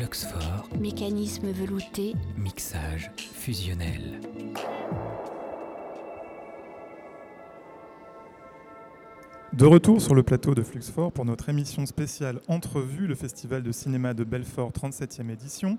Fluxfort, 0.00 0.66
Mécanisme 0.80 1.50
velouté, 1.50 2.14
mixage 2.38 3.10
fusionnel. 3.18 4.18
De 9.52 9.66
retour 9.66 10.00
sur 10.00 10.14
le 10.14 10.22
plateau 10.22 10.54
de 10.54 10.62
Fluxfort 10.62 11.12
pour 11.12 11.26
notre 11.26 11.50
émission 11.50 11.84
spéciale 11.84 12.40
Entrevue, 12.48 13.08
le 13.08 13.14
Festival 13.14 13.62
de 13.62 13.72
cinéma 13.72 14.14
de 14.14 14.24
Belfort 14.24 14.70
37e 14.70 15.28
édition. 15.28 15.76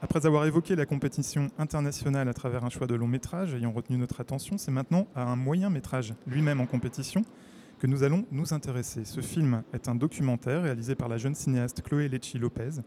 Après 0.00 0.26
avoir 0.26 0.46
évoqué 0.46 0.76
la 0.76 0.86
compétition 0.86 1.48
internationale 1.58 2.28
à 2.28 2.34
travers 2.34 2.62
un 2.62 2.70
choix 2.70 2.86
de 2.86 2.94
long 2.94 3.08
métrage 3.08 3.52
ayant 3.52 3.72
retenu 3.72 3.96
notre 3.96 4.20
attention, 4.20 4.58
c'est 4.58 4.70
maintenant 4.70 5.08
à 5.16 5.24
un 5.24 5.34
moyen 5.34 5.70
métrage, 5.70 6.14
lui-même 6.28 6.60
en 6.60 6.66
compétition, 6.66 7.24
que 7.80 7.88
nous 7.88 8.04
allons 8.04 8.26
nous 8.30 8.54
intéresser. 8.54 9.04
Ce 9.04 9.20
film 9.20 9.64
est 9.72 9.88
un 9.88 9.96
documentaire 9.96 10.62
réalisé 10.62 10.94
par 10.94 11.08
la 11.08 11.18
jeune 11.18 11.34
cinéaste 11.34 11.82
Chloé 11.82 12.08
Lecci 12.08 12.38
Lopez. 12.38 12.82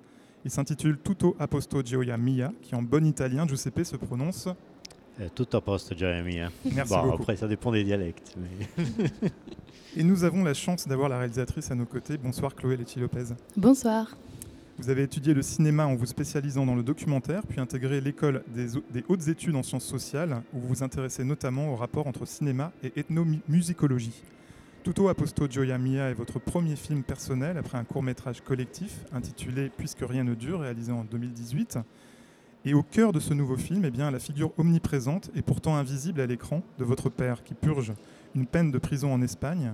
Il 0.45 0.51
s'intitule 0.51 0.97
Tutto 1.03 1.35
a 1.39 1.47
posto 1.47 1.81
Gioia 1.83 2.17
Mia, 2.17 2.51
qui 2.61 2.75
en 2.75 2.81
bon 2.81 3.05
italien, 3.05 3.45
Giuseppe, 3.47 3.83
se 3.83 3.95
prononce 3.97 4.47
Tout 5.35 5.47
a 5.53 5.59
posto, 5.61 5.93
Jeremy. 5.97 6.39
hein. 6.39 6.51
Merci 6.73 6.93
Bon, 6.93 7.03
beaucoup. 7.03 7.21
après, 7.23 7.35
ça 7.35 7.47
dépend 7.47 7.71
des 7.71 7.83
dialectes. 7.83 8.35
mais- 8.37 9.29
Et 9.97 10.03
nous 10.03 10.23
avons 10.23 10.43
la 10.43 10.53
chance 10.53 10.87
d'avoir 10.87 11.09
la 11.09 11.17
réalisatrice 11.17 11.71
à 11.71 11.75
nos 11.75 11.85
côtés. 11.85 12.17
Bonsoir 12.17 12.55
Chloé 12.55 12.77
Lecci 12.77 12.99
Lopez. 12.99 13.33
Bonsoir. 13.57 14.15
Vous 14.77 14.89
avez 14.89 15.03
étudié 15.03 15.33
le 15.33 15.41
cinéma 15.41 15.85
en 15.87 15.95
vous 15.95 16.05
spécialisant 16.05 16.65
dans 16.65 16.75
le 16.75 16.83
documentaire, 16.83 17.41
puis 17.45 17.59
intégré 17.59 17.99
l'école 17.99 18.43
des, 18.47 18.67
des 18.93 19.03
hautes 19.09 19.27
études 19.27 19.55
en 19.55 19.63
sciences 19.63 19.83
sociales, 19.83 20.41
où 20.53 20.59
vous 20.59 20.67
vous 20.69 20.83
intéressez 20.83 21.25
notamment 21.25 21.73
au 21.73 21.75
rapport 21.75 22.07
entre 22.07 22.25
cinéma 22.25 22.71
et 22.81 22.93
ethnomusicologie. 22.97 24.21
Tutto 24.81 25.09
a 25.09 25.13
posto 25.13 25.45
Gioia 25.45 25.77
Mia 25.77 26.09
est 26.09 26.13
votre 26.13 26.39
premier 26.39 26.77
film 26.77 27.03
personnel 27.03 27.57
après 27.57 27.77
un 27.77 27.83
court-métrage 27.83 28.39
collectif 28.41 29.03
intitulé 29.11 29.69
Puisque 29.75 30.05
rien 30.07 30.23
ne 30.23 30.35
dure, 30.35 30.61
réalisé 30.61 30.93
en 30.93 31.03
2018. 31.03 31.79
Et 32.63 32.73
au 32.73 32.81
cœur 32.81 33.11
de 33.11 33.19
ce 33.19 33.33
nouveau 33.33 33.57
film, 33.57 33.83
eh 33.83 33.91
bien, 33.91 34.09
la 34.09 34.19
figure 34.19 34.51
omniprésente 34.57 35.31
et 35.35 35.41
pourtant 35.41 35.75
invisible 35.75 36.21
à 36.21 36.25
l'écran 36.25 36.63
de 36.77 36.85
votre 36.85 37.09
père 37.09 37.43
qui 37.43 37.55
purge 37.55 37.93
une 38.35 38.45
peine 38.45 38.71
de 38.71 38.77
prison 38.77 39.13
en 39.13 39.21
Espagne 39.21 39.73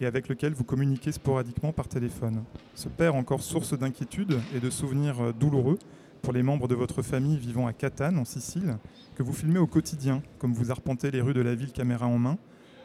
et 0.00 0.06
avec 0.06 0.26
lequel 0.28 0.54
vous 0.54 0.64
communiquez 0.64 1.12
sporadiquement 1.12 1.72
par 1.72 1.86
téléphone. 1.86 2.42
Ce 2.74 2.88
père 2.88 3.14
encore 3.14 3.42
source 3.42 3.78
d'inquiétude 3.78 4.40
et 4.54 4.60
de 4.60 4.70
souvenirs 4.70 5.20
euh, 5.20 5.32
douloureux 5.32 5.78
pour 6.22 6.32
les 6.32 6.42
membres 6.42 6.66
de 6.66 6.74
votre 6.74 7.02
famille 7.02 7.36
vivant 7.36 7.66
à 7.66 7.74
Catane, 7.74 8.18
en 8.18 8.24
Sicile, 8.24 8.78
que 9.16 9.22
vous 9.22 9.34
filmez 9.34 9.58
au 9.58 9.66
quotidien, 9.66 10.22
comme 10.38 10.54
vous 10.54 10.70
arpentez 10.70 11.10
les 11.10 11.20
rues 11.20 11.34
de 11.34 11.42
la 11.42 11.54
ville 11.54 11.72
caméra 11.72 12.06
en 12.06 12.18
main, 12.18 12.38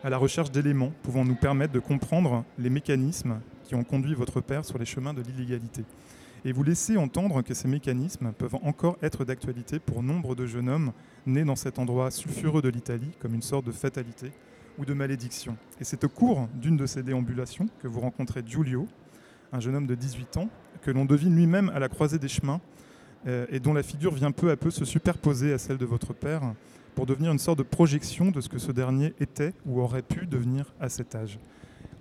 à 0.03 0.09
la 0.09 0.17
recherche 0.17 0.51
d'éléments 0.51 0.91
pouvant 1.03 1.23
nous 1.23 1.35
permettre 1.35 1.73
de 1.73 1.79
comprendre 1.79 2.43
les 2.57 2.69
mécanismes 2.69 3.39
qui 3.63 3.75
ont 3.75 3.83
conduit 3.83 4.15
votre 4.15 4.41
père 4.41 4.65
sur 4.65 4.77
les 4.77 4.85
chemins 4.85 5.13
de 5.13 5.21
l'illégalité. 5.21 5.83
Et 6.43 6.51
vous 6.51 6.63
laissez 6.63 6.97
entendre 6.97 7.43
que 7.43 7.53
ces 7.53 7.67
mécanismes 7.67 8.33
peuvent 8.33 8.57
encore 8.63 8.97
être 9.03 9.25
d'actualité 9.25 9.79
pour 9.79 10.01
nombre 10.01 10.33
de 10.33 10.47
jeunes 10.47 10.69
hommes 10.69 10.91
nés 11.27 11.43
dans 11.43 11.55
cet 11.55 11.77
endroit 11.77 12.09
sulfureux 12.09 12.63
de 12.63 12.69
l'Italie, 12.69 13.11
comme 13.19 13.35
une 13.35 13.43
sorte 13.43 13.65
de 13.65 13.71
fatalité 13.71 14.31
ou 14.79 14.85
de 14.85 14.93
malédiction. 14.93 15.55
Et 15.79 15.83
c'est 15.83 16.03
au 16.03 16.09
cours 16.09 16.47
d'une 16.55 16.77
de 16.77 16.87
ces 16.87 17.03
déambulations 17.03 17.67
que 17.79 17.87
vous 17.87 17.99
rencontrez 17.99 18.41
Giulio, 18.43 18.87
un 19.53 19.59
jeune 19.59 19.75
homme 19.75 19.87
de 19.87 19.93
18 19.93 20.37
ans, 20.37 20.49
que 20.81 20.89
l'on 20.89 21.05
devine 21.05 21.35
lui-même 21.35 21.69
à 21.75 21.79
la 21.79 21.89
croisée 21.89 22.17
des 22.17 22.27
chemins 22.27 22.59
euh, 23.27 23.45
et 23.49 23.59
dont 23.59 23.73
la 23.73 23.83
figure 23.83 24.13
vient 24.15 24.31
peu 24.31 24.49
à 24.49 24.57
peu 24.57 24.71
se 24.71 24.83
superposer 24.83 25.53
à 25.53 25.59
celle 25.59 25.77
de 25.77 25.85
votre 25.85 26.13
père 26.13 26.41
pour 26.95 27.05
devenir 27.05 27.31
une 27.31 27.39
sorte 27.39 27.57
de 27.57 27.63
projection 27.63 28.31
de 28.31 28.41
ce 28.41 28.49
que 28.49 28.59
ce 28.59 28.71
dernier 28.71 29.13
était 29.19 29.53
ou 29.65 29.81
aurait 29.81 30.01
pu 30.01 30.25
devenir 30.25 30.73
à 30.79 30.89
cet 30.89 31.15
âge. 31.15 31.39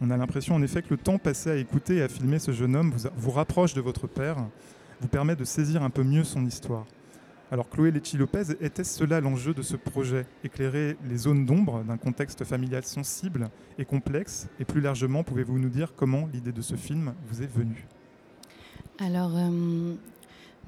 On 0.00 0.10
a 0.10 0.16
l'impression 0.16 0.54
en 0.54 0.62
effet 0.62 0.82
que 0.82 0.90
le 0.90 0.96
temps 0.96 1.18
passé 1.18 1.50
à 1.50 1.56
écouter 1.56 1.96
et 1.96 2.02
à 2.02 2.08
filmer 2.08 2.38
ce 2.38 2.52
jeune 2.52 2.74
homme 2.74 2.94
vous, 3.16 3.30
rapproche 3.30 3.74
de 3.74 3.80
votre 3.80 4.06
père, 4.06 4.36
vous 5.00 5.08
permet 5.08 5.36
de 5.36 5.44
saisir 5.44 5.82
un 5.82 5.90
peu 5.90 6.02
mieux 6.02 6.24
son 6.24 6.46
histoire. 6.46 6.86
Alors 7.52 7.68
Chloé 7.68 7.90
Lecci 7.90 8.16
Lopez, 8.16 8.52
était-ce 8.60 8.98
cela 8.98 9.20
l'enjeu 9.20 9.52
de 9.52 9.62
ce 9.62 9.76
projet 9.76 10.24
Éclairer 10.44 10.96
les 11.08 11.16
zones 11.16 11.44
d'ombre 11.44 11.82
d'un 11.82 11.96
contexte 11.96 12.44
familial 12.44 12.84
sensible 12.84 13.50
et 13.76 13.84
complexe? 13.84 14.48
Et 14.60 14.64
plus 14.64 14.80
largement, 14.80 15.24
pouvez-vous 15.24 15.58
nous 15.58 15.68
dire 15.68 15.92
comment 15.96 16.28
l'idée 16.32 16.52
de 16.52 16.62
ce 16.62 16.76
film 16.76 17.12
vous 17.28 17.42
est 17.42 17.52
venue? 17.52 17.86
Alors, 19.00 19.32
euh, 19.36 19.94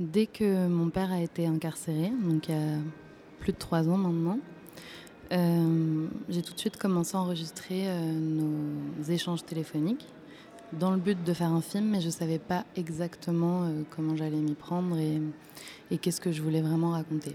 dès 0.01 0.27
que 0.27 0.67
mon 0.67 0.91
père 0.91 1.13
a 1.13 1.21
été 1.21 1.47
incarcéré, 1.47 2.11
donc 2.25 2.49
il 2.49 2.55
y 2.55 2.59
a 2.59 2.79
plus 3.43 3.53
de 3.53 3.59
trois 3.59 3.89
ans 3.89 3.97
maintenant, 3.97 4.39
euh, 5.33 6.07
j'ai 6.29 6.43
tout 6.43 6.55
de 6.55 6.59
suite 6.61 6.77
commencé 6.77 7.17
à 7.17 7.21
enregistrer 7.21 7.89
euh, 7.89 8.13
nos 8.13 9.03
échanges 9.03 9.45
téléphoniques 9.45 10.07
dans 10.73 10.93
le 10.93 10.99
but 10.99 11.23
de 11.25 11.33
faire 11.33 11.51
un 11.51 11.61
film, 11.61 11.87
mais 11.87 12.01
je 12.01 12.07
ne 12.07 12.13
savais 12.13 12.39
pas 12.39 12.65
exactement 12.77 13.65
euh, 13.65 13.83
comment 13.91 14.15
j'allais 14.17 14.37
m'y 14.37 14.55
prendre 14.55 14.97
et, 14.97 15.21
et 15.91 15.99
qu'est-ce 15.99 16.21
que 16.21 16.31
je 16.31 16.41
voulais 16.41 16.63
vraiment 16.63 16.91
raconter. 16.91 17.35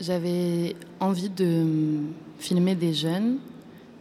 J'avais 0.00 0.74
envie 0.98 1.30
de 1.30 2.00
filmer 2.38 2.74
des 2.74 2.92
jeunes, 2.92 3.38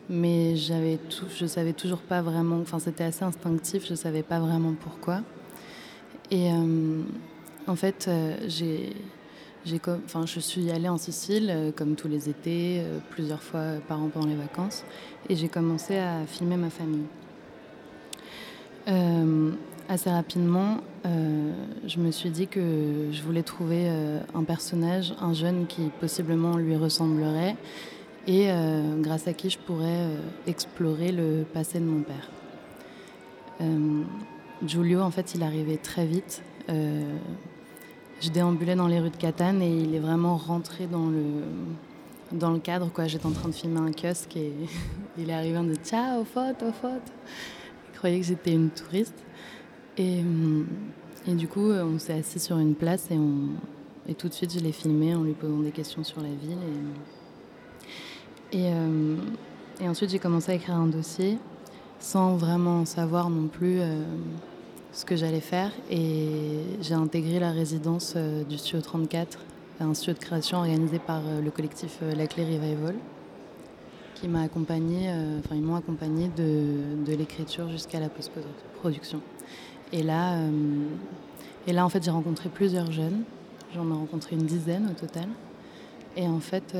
mais 0.10 0.56
j'avais 0.56 0.98
tout, 0.98 1.26
je 1.38 1.46
savais 1.46 1.74
toujours 1.74 2.02
pas 2.02 2.24
vraiment. 2.24 2.60
Enfin, 2.62 2.80
c'était 2.80 3.04
assez 3.04 3.24
instinctif. 3.24 3.86
Je 3.88 3.96
savais 3.96 4.24
pas 4.24 4.40
vraiment 4.40 4.74
pourquoi. 4.74 5.22
Et 6.32 6.50
en 7.66 7.76
fait, 7.78 8.10
j'ai, 8.48 8.94
je 9.66 10.40
suis 10.40 10.70
allée 10.70 10.90
en 10.90 10.98
Sicile 10.98 11.50
euh, 11.50 11.72
comme 11.72 11.96
tous 11.96 12.08
les 12.08 12.30
étés, 12.30 12.82
euh, 12.82 13.00
plusieurs 13.10 13.42
fois 13.42 13.80
par 13.88 14.02
an 14.02 14.10
pendant 14.10 14.28
les 14.28 14.36
vacances, 14.36 14.84
et 15.30 15.36
j'ai 15.36 15.48
commencé 15.48 15.98
à 15.98 16.26
filmer 16.28 16.58
ma 16.58 16.70
famille. 16.70 17.06
Euh, 18.88 19.52
assez 19.90 20.12
rapidement, 20.12 20.78
je 21.04 22.00
me 22.00 22.12
suis 22.12 22.30
dit 22.30 22.48
que 22.48 23.10
je 23.12 23.22
voulais 23.22 23.44
trouver 23.44 23.88
un 24.34 24.44
personnage, 24.44 25.14
un 25.20 25.34
jeune 25.34 25.68
qui 25.68 25.92
possiblement 26.00 26.58
lui 26.58 26.76
ressemblerait 26.76 27.56
et 28.26 28.50
grâce 29.02 29.28
à 29.28 29.34
qui 29.34 29.52
je 29.52 29.60
pourrais 29.60 30.10
explorer 30.48 31.12
le 31.12 31.46
passé 31.54 31.80
de 31.80 31.86
mon 31.86 32.02
père. 32.02 32.32
Giulio, 34.66 35.02
en 35.02 35.12
fait, 35.12 35.36
il 35.36 35.44
arrivait 35.44 35.78
très 35.78 36.08
vite. 36.08 36.42
Euh, 38.16 38.22
je 38.22 38.30
déambulais 38.30 38.76
dans 38.76 38.88
les 38.88 39.00
rues 39.00 39.10
de 39.10 39.18
Catane 39.18 39.62
et 39.62 39.70
il 39.70 39.96
est 39.96 40.00
vraiment 40.00 40.38
rentré 40.38 40.88
dans 40.88 41.08
le, 41.08 41.24
dans 42.32 42.52
le 42.52 42.60
cadre. 42.60 42.92
quoi. 42.92 43.08
J'étais 43.08 43.26
en 43.26 43.32
train 43.32 43.50
de 43.50 43.54
filmer 43.54 43.80
un 43.80 43.92
kiosque 43.92 44.36
et 44.38 44.54
il 45.18 45.30
est 45.30 45.34
arrivé 45.34 45.58
en 45.58 45.64
disant 45.64 45.82
Ciao, 45.84 46.26
photo, 46.26 46.72
photo. 46.72 47.00
Il 47.94 47.98
croyait 47.98 48.20
que 48.20 48.26
j'étais 48.26 48.54
une 48.54 48.70
touriste. 48.70 49.24
Et, 49.98 50.20
hum, 50.20 50.68
et 51.28 51.34
du 51.34 51.48
coup, 51.48 51.70
euh, 51.70 51.84
on 51.84 51.98
s'est 52.00 52.14
assis 52.14 52.40
sur 52.40 52.58
une 52.58 52.76
place 52.76 53.10
et, 53.10 53.18
on, 53.18 53.50
tout 54.18 54.28
de 54.28 54.34
suite, 54.34 54.54
je 54.54 54.60
l'ai 54.60 54.72
filmé 54.72 55.16
en 55.16 55.24
lui 55.24 55.34
posant 55.34 55.60
des 55.60 55.72
questions 55.72 56.04
sur 56.04 56.22
la 56.22 56.30
ville. 56.30 56.58
Et, 58.52 58.60
et, 58.60 58.72
euh, 58.72 59.16
ensuite, 59.82 60.12
j'ai 60.12 60.20
commencé 60.20 60.52
à 60.52 60.56
écrire 60.56 60.76
un 60.76 60.88
dossier 60.88 61.40
sans 62.00 62.36
vraiment 62.36 62.86
savoir 62.86 63.30
non 63.30 63.48
plus 63.48 63.80
euh, 63.80 64.04
ce 64.96 65.04
que 65.04 65.16
j'allais 65.16 65.42
faire. 65.42 65.72
Et 65.92 66.62
j'ai 66.82 66.94
intégré 66.94 67.40
la 67.40 67.52
résidence 67.52 68.14
euh, 68.16 68.44
du 68.46 68.58
Studio 68.58 68.82
34, 68.82 69.40
un 69.82 69.94
studio 69.94 70.14
de 70.14 70.20
création 70.20 70.60
organisé 70.60 71.00
par 71.00 71.22
euh, 71.28 71.42
le 71.42 71.52
collectif 71.52 72.00
euh, 72.02 72.16
La 72.16 72.28
Clé 72.28 72.46
Revival, 72.46 72.96
qui 74.16 74.30
m'a 74.30 74.44
accompagné, 74.44 75.10
enfin 75.40 75.56
ils 75.56 75.62
m'ont 75.62 75.76
accompagné 75.76 76.30
de, 76.38 77.04
de 77.06 77.14
l'écriture 77.14 77.70
jusqu'à 77.70 78.00
la 78.00 78.08
post-production. 78.08 79.20
Et 79.92 80.04
là, 80.04 80.40
et 81.68 81.74
là, 81.74 81.86
en 81.86 81.90
fait, 81.90 82.02
j'ai 82.02 82.12
rencontré 82.12 82.48
plusieurs 82.48 82.94
jeunes. 82.94 83.24
J'en 83.76 83.86
ai 83.90 83.94
rencontré 83.94 84.38
une 84.38 84.46
dizaine 84.46 84.90
au 84.90 84.94
total. 84.94 85.28
Et 86.16 86.26
en 86.30 86.40
fait, 86.40 86.78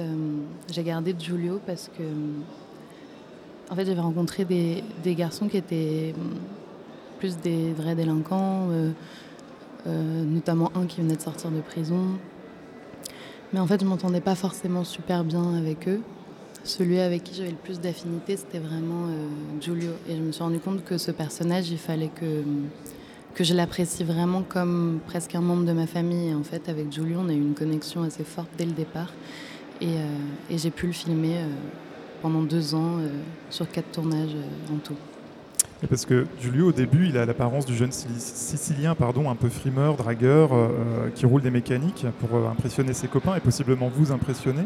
j'ai 0.72 0.82
gardé 0.82 1.14
Giulio 1.20 1.60
parce 1.66 1.92
que, 1.96 2.04
en 3.70 3.76
fait, 3.76 3.86
j'avais 3.86 4.00
rencontré 4.00 4.46
des, 4.46 5.16
garçons 5.16 5.50
qui 5.50 5.58
étaient 5.58 6.16
des 7.34 7.74
vrais 7.74 7.96
délinquants, 7.96 8.68
euh, 8.70 8.92
euh, 9.88 10.24
notamment 10.24 10.72
un 10.76 10.86
qui 10.86 11.02
venait 11.02 11.16
de 11.16 11.22
sortir 11.22 11.52
de 11.52 11.62
prison. 11.62 12.18
Mais 13.54 13.60
en 13.60 13.68
fait, 13.68 13.82
je 13.82 13.86
m'entendais 13.86 14.22
pas 14.22 14.36
forcément 14.36 14.84
super 14.84 15.24
bien 15.24 15.56
avec 15.56 15.88
eux. 15.88 16.02
Celui 16.64 17.00
avec 17.00 17.24
qui 17.24 17.36
j'avais 17.36 17.52
le 17.52 17.56
plus 17.56 17.80
d'affinité, 17.80 18.38
c'était 18.38 18.60
vraiment 18.60 19.06
euh, 19.08 19.62
Giulio. 19.62 19.92
Et 20.10 20.16
je 20.16 20.22
me 20.22 20.32
suis 20.32 20.44
rendu 20.44 20.60
compte 20.60 20.84
que 20.84 20.98
ce 20.98 21.12
personnage, 21.12 21.70
il 21.70 21.78
fallait 21.78 22.10
que, 22.10 22.44
que 23.34 23.44
je 23.44 23.54
l'apprécie 23.54 24.04
vraiment 24.04 24.42
comme 24.42 25.00
presque 25.06 25.36
un 25.36 25.42
membre 25.42 25.66
de 25.66 25.74
ma 25.74 25.88
famille. 25.88 26.30
Et 26.30 26.34
en 26.34 26.44
fait, 26.44 26.70
avec 26.70 26.92
Giulio, 26.92 27.20
on 27.22 27.30
a 27.30 27.34
eu 27.34 27.42
une 27.42 27.54
connexion 27.54 28.04
assez 28.04 28.24
forte 28.24 28.50
dès 28.58 28.66
le 28.66 28.72
départ. 28.72 29.12
Et, 29.82 29.96
j'ai 30.50 30.72
pu 30.72 30.88
le 30.88 30.94
filmer 30.94 31.36
pendant 32.22 32.42
deux 32.42 32.74
ans 32.76 32.98
sur 33.50 33.70
quatre 33.70 33.92
tournages 33.92 34.36
en 34.74 34.78
tout. 34.78 34.96
Parce 35.90 36.06
que 36.06 36.26
Giulio, 36.42 36.70
au 36.70 36.72
début, 36.72 37.08
il 37.08 37.18
a 37.18 37.26
l'apparence 37.26 37.66
du 37.66 37.76
jeune 37.76 37.92
Sicilien, 37.92 38.96
pardon, 38.96 39.30
un 39.30 39.36
peu 39.36 39.50
frimeur, 39.50 39.98
dragueur, 39.98 40.52
euh, 40.54 41.10
qui 41.14 41.26
roule 41.26 41.42
des 41.42 41.52
mécaniques 41.52 42.06
pour 42.20 42.38
euh, 42.38 42.50
impressionner 42.50 42.94
ses 42.94 43.08
copains 43.08 43.36
et 43.36 43.42
possiblement 43.42 43.90
vous 43.90 44.12
impressionner. 44.12 44.64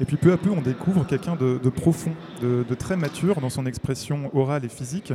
Et 0.00 0.06
puis 0.06 0.16
peu 0.16 0.32
à 0.32 0.38
peu, 0.38 0.48
on 0.50 0.62
découvre 0.62 1.06
quelqu'un 1.06 1.36
de, 1.36 1.58
profond, 1.68 2.12
de, 2.40 2.74
très 2.74 2.96
mature 2.96 3.42
dans 3.42 3.50
son 3.50 3.66
expression 3.66 4.30
orale 4.34 4.64
et 4.64 4.70
physique, 4.70 5.12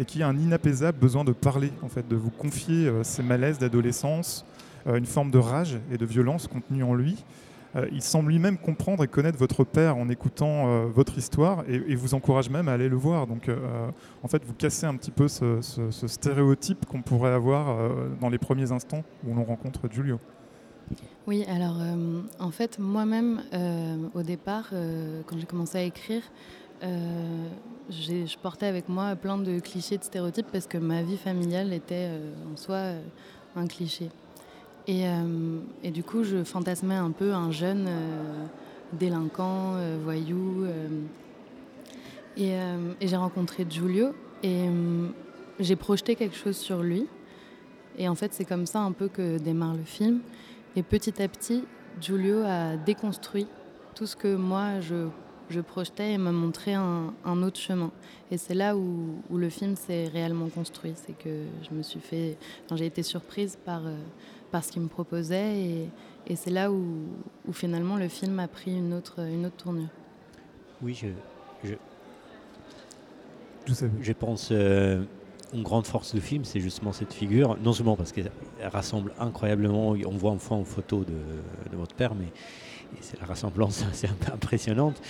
et 0.00 0.06
qui 0.06 0.22
a 0.22 0.28
un 0.28 0.38
inapaisable 0.38 0.98
besoin 0.98 1.22
de 1.22 1.32
parler, 1.32 1.70
en 1.82 1.88
fait, 1.88 2.08
de 2.08 2.16
vous 2.16 2.30
confier 2.30 2.86
euh, 2.86 3.04
ses 3.04 3.22
malaises 3.22 3.58
d'adolescence, 3.58 4.46
une 4.84 5.06
forme 5.06 5.30
de 5.30 5.38
rage 5.38 5.78
et 5.92 5.96
de 5.96 6.04
violence 6.04 6.48
contenue 6.48 6.82
en 6.82 6.92
lui. 6.92 7.24
Il 7.90 8.02
semble 8.02 8.30
lui-même 8.30 8.58
comprendre 8.58 9.02
et 9.04 9.08
connaître 9.08 9.38
votre 9.38 9.64
père 9.64 9.96
en 9.96 10.08
écoutant 10.08 10.86
votre 10.88 11.16
histoire 11.16 11.64
et, 11.68 11.94
vous 11.94 12.14
encourage 12.14 12.50
même 12.50 12.68
à 12.68 12.72
aller 12.72 12.88
le 12.88 12.96
voir. 12.96 13.26
Donc 13.26 13.50
en 14.22 14.28
fait, 14.28 14.44
vous 14.44 14.52
cassez 14.52 14.86
un 14.86 14.94
petit 14.96 15.10
peu 15.10 15.28
ce, 15.28 15.60
stéréotype 16.06 16.84
qu'on 16.86 17.02
pourrait 17.02 17.32
avoir 17.32 17.76
dans 18.20 18.28
les 18.28 18.38
premiers 18.38 18.72
instants 18.72 19.04
où 19.26 19.34
l'on 19.34 19.44
rencontre 19.44 19.88
Giulio. 19.90 20.18
Oui, 21.26 21.44
alors 21.48 21.78
en 22.38 22.50
fait, 22.50 22.78
moi-même, 22.78 23.42
au 24.14 24.22
départ, 24.22 24.70
quand 25.26 25.38
j'ai 25.38 25.46
commencé 25.46 25.78
à 25.78 25.82
écrire, 25.82 26.22
euh, 26.82 27.48
je 27.90 28.36
portais 28.38 28.66
avec 28.66 28.88
moi 28.88 29.14
plein 29.14 29.38
de 29.38 29.60
clichés, 29.60 29.98
de 29.98 30.04
stéréotypes, 30.04 30.48
parce 30.50 30.66
que 30.66 30.78
ma 30.78 31.02
vie 31.02 31.16
familiale 31.16 31.72
était 31.72 32.08
euh, 32.08 32.32
en 32.52 32.56
soi 32.56 32.76
euh, 32.76 33.02
un 33.54 33.66
cliché. 33.66 34.10
Et, 34.88 35.04
et, 35.84 35.90
du 35.90 36.02
coup, 36.02 36.24
je 36.24 36.42
fantasmais 36.42 36.96
un 36.96 37.12
peu 37.12 37.32
un 37.32 37.50
jeune 37.52 37.88
délinquant, 38.92 39.76
voyou. 40.02 40.66
et, 42.36 42.56
j'ai 43.00 43.16
rencontré 43.16 43.64
Giulio 43.68 44.08
et 44.42 44.66
j'ai 45.60 45.76
projeté 45.76 46.16
quelque 46.16 46.36
chose 46.36 46.56
sur 46.56 46.82
lui. 46.82 47.06
Et 47.96 48.08
en 48.08 48.16
fait, 48.16 48.34
c'est 48.34 48.44
comme 48.44 48.66
ça 48.66 48.80
un 48.80 48.92
peu 48.92 49.08
que 49.08 49.38
démarre 49.38 49.74
le 49.74 49.84
film. 49.84 50.20
Et 50.74 50.82
petit 50.82 51.22
à 51.22 51.28
petit, 51.28 51.64
Giulio 52.00 52.42
a 52.44 52.76
déconstruit 52.76 53.46
tout 53.94 54.06
ce 54.06 54.16
que 54.16 54.34
moi 54.34 54.80
je 54.80 55.06
je 55.52 55.60
projetais 55.60 56.12
et 56.14 56.18
me 56.18 56.32
montrait 56.32 56.74
un, 56.74 57.42
autre 57.42 57.60
chemin. 57.60 57.92
Et 58.30 58.38
c'est 58.38 58.54
là 58.54 58.76
où, 58.76 59.22
le 59.30 59.48
film 59.48 59.76
s'est 59.76 60.08
réellement 60.08 60.48
construit. 60.48 60.94
C'est 60.96 61.16
que 61.16 61.44
je 61.62 61.74
me 61.74 61.82
suis 61.82 62.00
fait. 62.00 62.36
j'ai 62.74 62.86
été 62.86 63.02
surprise 63.02 63.58
par, 63.64 63.86
euh, 63.86 63.96
par 64.52 64.62
ce 64.62 64.70
qu'il 64.70 64.82
me 64.82 64.88
proposait 64.88 65.58
et, 65.58 65.88
et 66.28 66.36
c'est 66.36 66.50
là 66.50 66.70
où, 66.70 66.84
où, 67.48 67.52
finalement 67.52 67.96
le 67.96 68.08
film 68.08 68.38
a 68.38 68.46
pris 68.46 68.76
une 68.76 68.92
autre, 68.92 69.20
une 69.20 69.46
autre 69.46 69.56
tournure. 69.56 69.88
Oui, 70.82 70.94
je. 70.94 71.08
Je, 71.64 71.74
je, 73.66 73.86
je 74.00 74.12
pense. 74.12 74.50
Euh, 74.52 75.02
une 75.52 75.62
grande 75.62 75.86
force 75.86 76.14
du 76.14 76.20
film, 76.20 76.44
c'est 76.44 76.60
justement 76.60 76.92
cette 76.92 77.12
figure, 77.12 77.58
non 77.62 77.72
seulement 77.72 77.96
parce 77.96 78.12
qu'elle 78.12 78.30
rassemble 78.62 79.12
incroyablement, 79.18 79.90
on 79.90 80.16
voit 80.16 80.30
enfin 80.30 80.56
en 80.56 80.64
photo 80.64 81.04
de, 81.04 81.12
de 81.70 81.76
votre 81.76 81.94
père, 81.94 82.14
mais 82.14 82.28
c'est 83.00 83.20
la 83.20 83.26
ressemblance 83.26 83.84
assez 83.90 84.08
impressionnante, 84.32 85.00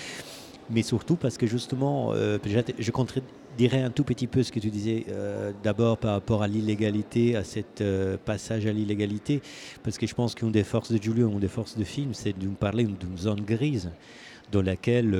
mais 0.73 0.83
surtout 0.83 1.17
parce 1.17 1.37
que 1.37 1.47
justement, 1.47 2.13
euh, 2.13 2.39
je 2.79 2.91
contredirais 2.91 3.83
un 3.83 3.91
tout 3.91 4.05
petit 4.05 4.27
peu 4.27 4.43
ce 4.43 4.51
que 4.51 4.59
tu 4.59 4.71
disais 4.71 5.05
euh, 5.11 5.53
d'abord 5.63 5.99
par 5.99 6.13
rapport 6.13 6.43
à 6.43 6.49
l'illégalité, 6.49 7.37
à 7.37 7.45
cet 7.45 7.81
euh, 7.81 8.17
passage 8.23 8.67
à 8.67 8.73
l'illégalité, 8.73 9.43
parce 9.83 9.99
que 9.99 10.07
je 10.07 10.15
pense 10.15 10.35
qu'une 10.35 10.51
des 10.51 10.65
forces 10.65 10.91
de 10.91 11.01
Julio, 11.01 11.29
une 11.29 11.41
des 11.41 11.49
forces 11.49 11.77
de 11.77 11.85
film, 11.85 12.15
c'est 12.15 12.37
de 12.37 12.45
nous 12.45 12.53
parler 12.53 12.85
d'une 12.85 13.19
zone 13.19 13.43
grise 13.43 13.91
dans 14.51 14.61
laquelle 14.61 15.19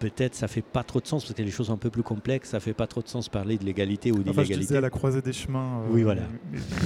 peut-être 0.00 0.34
ça 0.34 0.48
fait 0.48 0.62
pas 0.62 0.82
trop 0.82 1.00
de 1.00 1.06
sens 1.06 1.24
parce 1.24 1.38
a 1.38 1.44
des 1.44 1.50
choses 1.52 1.70
un 1.70 1.76
peu 1.76 1.90
plus 1.90 2.02
complexes, 2.02 2.48
ça 2.48 2.58
fait 2.58 2.72
pas 2.72 2.88
trop 2.88 3.00
de 3.00 3.06
sens 3.06 3.28
parler 3.28 3.56
de 3.56 3.64
l'égalité 3.64 4.10
ou 4.10 4.16
d'illégalité. 4.16 4.40
Enfin, 4.40 4.52
je 4.52 4.58
disais 4.58 4.76
à 4.78 4.80
la 4.80 4.90
croisée 4.90 5.22
des 5.22 5.32
chemins. 5.32 5.82
oui, 5.92 6.02
voilà. 6.02 6.22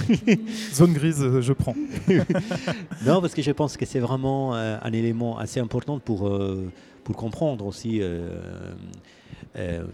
Zone 0.75 0.93
grise, 0.93 1.41
je 1.41 1.53
prends. 1.55 1.75
non, 3.07 3.23
parce 3.23 3.33
que 3.33 3.41
je 3.41 3.53
pense 3.53 3.79
que 3.79 3.87
c'est 3.87 4.01
vraiment 4.01 4.53
un 4.53 4.93
élément 4.93 5.39
assez 5.39 5.61
important 5.61 5.99
pour 5.99 6.31
pour 7.05 7.17
comprendre 7.17 7.67
aussi 7.67 8.01
euh, 8.01 8.75
euh, 9.57 9.85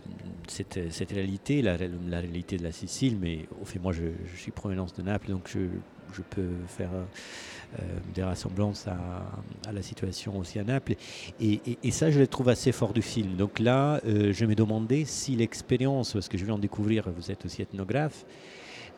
cette, 0.47 1.11
réalité, 1.11 1.63
la, 1.63 1.77
réalité 1.77 2.57
de 2.57 2.63
la 2.63 2.73
Sicile. 2.73 3.17
Mais 3.21 3.47
au 3.61 3.65
fait, 3.65 3.79
moi, 3.79 3.93
je, 3.93 4.11
suis 4.37 4.53
provenance 4.53 4.95
de 4.95 5.03
Naples, 5.03 5.31
donc 5.31 5.49
je, 5.53 6.23
peux 6.31 6.51
faire 6.67 6.91
euh, 6.93 7.83
des 8.15 8.25
ressemblances 8.25 8.87
à, 8.89 9.73
la 9.73 9.83
situation 9.83 10.39
aussi 10.39 10.59
à 10.59 10.65
Naples. 10.65 10.95
Et, 11.41 11.91
ça, 11.91 12.11
je 12.11 12.19
le 12.19 12.27
trouve 12.27 12.49
assez 12.49 12.73
fort 12.73 12.93
du 12.93 13.03
film. 13.03 13.37
Donc 13.37 13.59
là, 13.59 14.01
je 14.05 14.45
me 14.45 14.55
demandais 14.55 15.05
si 15.05 15.37
l'expérience, 15.37 16.13
parce 16.13 16.29
que 16.29 16.39
je 16.39 16.45
viens 16.45 16.57
de 16.57 16.63
découvrir, 16.63 17.11
vous 17.17 17.31
êtes 17.31 17.45
aussi 17.45 17.63
ethnographe, 17.63 18.25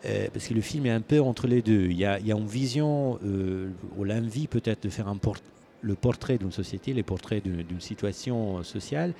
parce 0.02 0.46
que 0.48 0.54
le 0.54 0.60
film 0.60 0.86
est 0.86 0.90
un 0.90 1.00
peu 1.00 1.20
entre 1.20 1.46
les 1.46 1.62
deux. 1.62 1.86
Il 1.86 1.96
y 1.96 2.04
a, 2.04 2.18
une 2.18 2.46
vision, 2.46 3.18
euh, 3.24 3.70
ou 3.96 4.04
l'envie 4.04 4.46
peut-être 4.46 4.82
de 4.82 4.88
faire 4.88 5.08
un 5.08 5.16
le 5.82 5.94
portrait 5.94 6.38
d'une 6.38 6.53
société, 6.53 6.93
les 6.93 7.03
portraits 7.03 7.43
d'une 7.43 7.81
situation 7.81 8.62
sociale. 8.62 9.15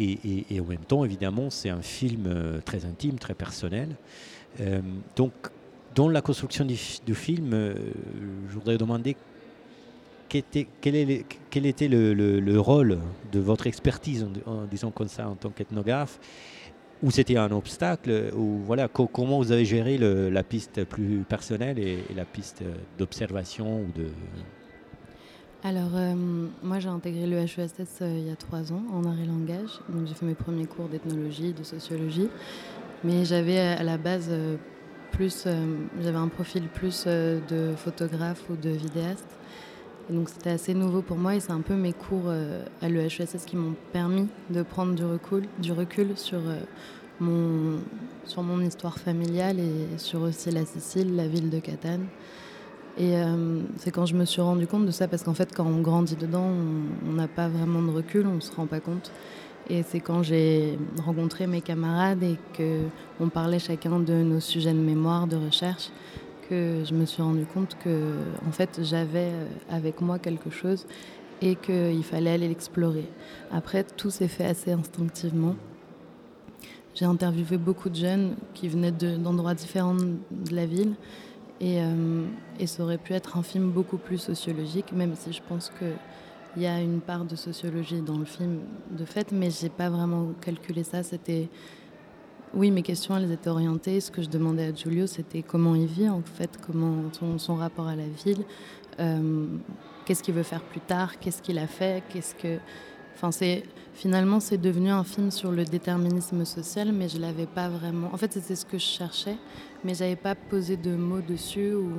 Et, 0.00 0.60
en 0.60 0.64
même 0.64 0.84
temps, 0.84 1.04
évidemment, 1.04 1.50
c'est 1.50 1.70
un 1.70 1.82
film 1.82 2.26
euh, 2.26 2.60
très 2.64 2.84
intime, 2.84 3.18
très 3.18 3.34
personnel. 3.34 3.90
Euh, 4.60 4.80
donc, 5.14 5.32
dans 5.94 6.08
la 6.08 6.20
construction 6.20 6.64
du, 6.64 6.76
film, 6.76 7.52
euh, 7.52 7.74
je 8.48 8.54
voudrais 8.54 8.76
demander 8.76 9.16
quel 10.28 10.42
était, 10.96 11.86
le, 11.88 12.58
rôle 12.58 12.98
de 13.30 13.38
votre 13.38 13.68
expertise, 13.68 14.26
en, 14.46 14.64
disant 14.64 14.90
comme 14.90 15.06
ça, 15.06 15.28
en 15.28 15.36
tant 15.36 15.50
qu'ethnographe? 15.50 16.18
Ou 17.02 17.10
c'était 17.10 17.36
un 17.36 17.52
obstacle 17.52 18.30
ou 18.34 18.60
voilà, 18.64 18.88
Comment 18.88 19.38
vous 19.38 19.52
avez 19.52 19.64
géré 19.64 19.98
la 19.98 20.42
piste 20.42 20.84
plus 20.84 21.18
personnelle 21.28 21.78
et 21.78 22.02
la 22.16 22.24
piste 22.24 22.64
d'observation 22.98 23.82
ou 23.82 23.92
de, 23.94 24.06
alors, 25.66 25.92
euh, 25.94 26.14
moi, 26.62 26.78
j'ai 26.78 26.90
intégré 26.90 27.26
le 27.26 27.38
HESS 27.38 28.02
euh, 28.02 28.18
il 28.18 28.28
y 28.28 28.30
a 28.30 28.36
trois 28.36 28.70
ans 28.70 28.82
en 28.92 29.02
art 29.06 29.18
et 29.18 29.24
langage. 29.24 29.80
Donc, 29.88 30.06
j'ai 30.06 30.12
fait 30.12 30.26
mes 30.26 30.34
premiers 30.34 30.66
cours 30.66 30.88
d'ethnologie, 30.88 31.54
de 31.54 31.62
sociologie. 31.62 32.28
Mais 33.02 33.24
j'avais 33.24 33.58
à 33.58 33.82
la 33.82 33.96
base 33.96 34.28
euh, 34.28 34.56
plus, 35.10 35.48
j'avais 36.02 36.18
un 36.18 36.28
profil 36.28 36.64
plus 36.68 37.06
de 37.06 37.72
photographe 37.76 38.42
ou 38.50 38.56
de 38.56 38.68
vidéaste. 38.68 39.38
Et 40.10 40.12
donc, 40.12 40.28
c'était 40.28 40.50
assez 40.50 40.74
nouveau 40.74 41.00
pour 41.00 41.16
moi 41.16 41.34
et 41.34 41.40
c'est 41.40 41.52
un 41.52 41.62
peu 41.62 41.74
mes 41.74 41.94
cours 41.94 42.30
à 42.82 42.88
l'EHESS 42.88 43.44
qui 43.46 43.56
m'ont 43.56 43.76
permis 43.92 44.26
de 44.50 44.62
prendre 44.62 44.94
du 44.94 45.04
recul, 45.04 45.44
du 45.60 45.70
recul 45.70 46.18
sur 46.18 46.40
mon 47.20 48.60
histoire 48.60 48.98
familiale 48.98 49.60
et 49.60 49.98
sur 49.98 50.22
aussi 50.22 50.50
la 50.50 50.66
Sicile, 50.66 51.14
la 51.14 51.28
ville 51.28 51.48
de 51.48 51.60
Catane. 51.60 52.06
Et 52.96 53.16
euh, 53.16 53.60
c'est 53.76 53.90
quand 53.90 54.06
je 54.06 54.14
me 54.14 54.24
suis 54.24 54.40
rendu 54.40 54.66
compte 54.66 54.86
de 54.86 54.92
ça, 54.92 55.08
parce 55.08 55.24
qu'en 55.24 55.34
fait, 55.34 55.52
quand 55.54 55.66
on 55.66 55.80
grandit 55.80 56.14
dedans, 56.14 56.48
on 57.08 57.12
n'a 57.12 57.26
pas 57.26 57.48
vraiment 57.48 57.82
de 57.82 57.90
recul, 57.90 58.26
on 58.26 58.36
ne 58.36 58.40
se 58.40 58.52
rend 58.54 58.66
pas 58.66 58.80
compte. 58.80 59.10
Et 59.68 59.82
c'est 59.82 60.00
quand 60.00 60.22
j'ai 60.22 60.78
rencontré 61.04 61.46
mes 61.46 61.60
camarades 61.60 62.22
et 62.22 62.36
qu'on 62.56 63.28
parlait 63.30 63.58
chacun 63.58 63.98
de 63.98 64.12
nos 64.12 64.38
sujets 64.38 64.72
de 64.72 64.78
mémoire, 64.78 65.26
de 65.26 65.36
recherche, 65.36 65.90
que 66.48 66.82
je 66.84 66.94
me 66.94 67.06
suis 67.06 67.22
rendu 67.22 67.46
compte 67.46 67.76
que 67.82 68.12
en 68.46 68.52
fait, 68.52 68.80
j'avais 68.82 69.30
euh, 69.32 69.46
avec 69.70 70.00
moi 70.00 70.18
quelque 70.18 70.50
chose 70.50 70.86
et 71.42 71.56
qu'il 71.56 72.04
fallait 72.04 72.30
aller 72.30 72.48
l'explorer. 72.48 73.08
Après, 73.50 73.82
tout 73.82 74.10
s'est 74.10 74.28
fait 74.28 74.44
assez 74.44 74.70
instinctivement. 74.70 75.56
J'ai 76.94 77.06
interviewé 77.06 77.56
beaucoup 77.56 77.88
de 77.88 77.96
jeunes 77.96 78.36
qui 78.52 78.68
venaient 78.68 78.92
d'endroits 78.92 79.54
différents 79.54 79.96
de 79.96 80.54
la 80.54 80.64
ville 80.64 80.94
euh, 81.62 82.26
et, 82.58 82.66
ça 82.66 82.82
aurait 82.82 82.98
pu 82.98 83.12
être 83.12 83.36
un 83.36 83.42
film 83.42 83.70
beaucoup 83.70 83.96
plus 83.96 84.18
sociologique, 84.18 84.92
même 84.92 85.14
si 85.14 85.32
je 85.32 85.40
pense 85.46 85.70
qu'il 85.78 86.62
y 86.62 86.66
a 86.66 86.80
une 86.80 87.00
part 87.00 87.24
de 87.24 87.36
sociologie 87.36 88.00
dans 88.00 88.18
le 88.18 88.24
film 88.24 88.60
de 88.90 89.04
fait, 89.04 89.30
mais 89.32 89.50
j'ai 89.50 89.68
pas 89.68 89.88
vraiment 89.88 90.32
calculé 90.40 90.82
ça. 90.82 91.02
C'était. 91.02 91.48
Oui, 92.54 92.70
mes 92.70 92.82
questions, 92.82 93.16
elles 93.16 93.32
étaient 93.32 93.50
orientées. 93.50 94.00
Ce 94.00 94.12
que 94.12 94.22
je 94.22 94.28
demandais 94.28 94.66
à 94.66 94.74
Giulio, 94.74 95.08
c'était 95.08 95.42
comment 95.42 95.74
il 95.74 95.86
vit, 95.86 96.08
en 96.08 96.22
fait, 96.22 96.50
comment 96.64 97.10
son, 97.38 97.54
rapport 97.56 97.88
à 97.88 97.96
la 97.96 98.06
ville, 98.06 98.44
euh, 99.00 99.46
qu'est-ce 100.04 100.22
qu'il 100.22 100.34
veut 100.34 100.44
faire 100.44 100.62
plus 100.62 100.80
tard, 100.80 101.18
qu'est-ce 101.18 101.42
qu'il 101.42 101.58
a 101.58 101.66
fait, 101.66 102.02
qu'est-ce 102.10 102.34
que. 102.34 102.58
Enfin, 103.14 103.30
c'est 103.32 103.64
finalement 103.94 104.40
c'est 104.40 104.58
devenu 104.58 104.90
un 104.90 105.04
film 105.04 105.30
sur 105.30 105.52
le 105.52 105.64
déterminisme 105.64 106.44
social, 106.44 106.92
mais 106.92 107.08
je 107.08 107.18
l'avais 107.18 107.46
pas 107.46 107.68
vraiment. 107.68 108.10
En 108.12 108.16
fait, 108.16 108.32
c'était 108.32 108.56
ce 108.56 108.66
que 108.66 108.78
je 108.78 108.84
cherchais, 108.84 109.36
mais 109.84 109.94
j'avais 109.94 110.16
pas 110.16 110.34
posé 110.34 110.76
de 110.76 110.94
mots 110.94 111.20
dessus 111.20 111.74
ou 111.74 111.90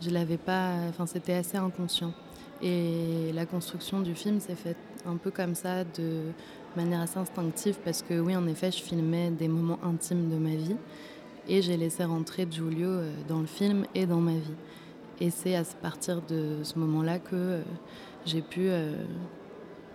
je 0.00 0.10
l'avais 0.10 0.38
pas. 0.38 0.74
Enfin, 0.88 1.06
c'était 1.06 1.34
assez 1.34 1.56
inconscient. 1.56 2.12
Et 2.62 3.30
la 3.34 3.46
construction 3.46 4.00
du 4.00 4.14
film 4.14 4.40
s'est 4.40 4.56
faite 4.56 4.76
un 5.06 5.16
peu 5.16 5.30
comme 5.30 5.54
ça, 5.54 5.84
de 5.84 6.32
manière 6.76 7.00
assez 7.00 7.18
instinctive, 7.18 7.76
parce 7.84 8.02
que 8.02 8.18
oui, 8.18 8.36
en 8.36 8.46
effet, 8.46 8.70
je 8.70 8.82
filmais 8.82 9.30
des 9.30 9.48
moments 9.48 9.78
intimes 9.84 10.28
de 10.28 10.36
ma 10.36 10.54
vie 10.54 10.76
et 11.48 11.62
j'ai 11.62 11.76
laissé 11.76 12.04
rentrer 12.04 12.46
Giulio 12.50 12.88
euh, 12.88 13.12
dans 13.26 13.40
le 13.40 13.46
film 13.46 13.86
et 13.94 14.06
dans 14.06 14.20
ma 14.20 14.34
vie. 14.34 14.54
Et 15.20 15.30
c'est 15.30 15.56
à 15.56 15.64
partir 15.64 16.22
de 16.22 16.58
ce 16.62 16.78
moment-là 16.78 17.18
que 17.18 17.34
euh, 17.34 17.62
j'ai 18.26 18.42
pu 18.42 18.68
euh, 18.68 18.92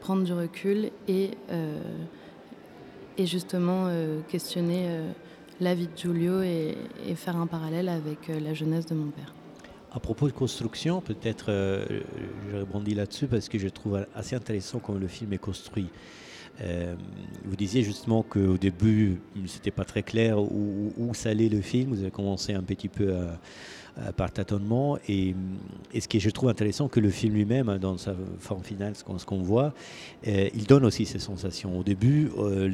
prendre 0.04 0.24
du 0.24 0.34
recul 0.34 0.92
et, 1.08 1.32
et 3.18 3.26
justement 3.26 3.88
questionner 4.28 4.86
la 5.62 5.76
vie 5.76 5.88
de 5.88 5.98
Giulio 5.98 6.42
et, 6.42 6.76
faire 7.16 7.38
un 7.38 7.48
parallèle 7.48 7.90
avec 7.90 8.30
euh, 8.30 8.40
la 8.40 8.54
jeunesse 8.54 8.86
de 8.86 8.96
mon 8.96 9.12
père. 9.12 9.34
À 9.92 10.00
propos 10.00 10.28
de 10.28 10.34
construction, 10.34 11.02
peut-être 11.02 11.46
euh, 11.50 11.86
je 12.52 12.58
rebondis 12.58 12.96
là-dessus 12.96 13.28
parce 13.28 13.48
que 13.48 13.58
je 13.58 13.70
trouve 13.70 14.06
assez 14.14 14.36
intéressant 14.36 14.80
comment 14.80 14.98
le 14.98 15.08
film 15.08 15.32
est 15.34 15.38
construit. 15.38 15.90
vous 17.46 17.56
disiez 17.56 17.82
justement 17.84 18.24
qu'au 18.24 18.58
début, 18.58 19.22
c'était 19.48 19.72
pas 19.72 19.86
très 19.86 20.04
clair 20.04 20.40
où, 20.40 20.94
où, 20.98 21.12
allait 21.26 21.50
le 21.50 21.62
film. 21.62 21.92
Vous 21.92 22.02
avez 22.02 22.12
commencé 22.12 22.54
un 22.54 22.64
petit 22.64 22.90
peu 22.90 23.14
par 24.16 24.32
tâtonnement. 24.32 24.98
Et, 25.08 25.36
ce 26.00 26.08
qui 26.08 26.20
je 26.20 26.30
trouve 26.30 26.50
intéressant, 26.50 26.88
que 26.88 27.00
le 27.00 27.10
film 27.10 27.36
lui-même, 27.36 27.78
dans 27.78 27.98
sa 27.98 28.14
forme 28.40 28.64
finale, 28.64 28.94
ce 28.96 29.26
qu'on 29.26 29.42
voit, 29.42 29.74
il 30.26 30.66
donne 30.68 30.86
aussi 30.86 31.06
ces 31.06 31.20
sensations. 31.20 31.78
Au 31.78 31.84
début, 31.84 32.32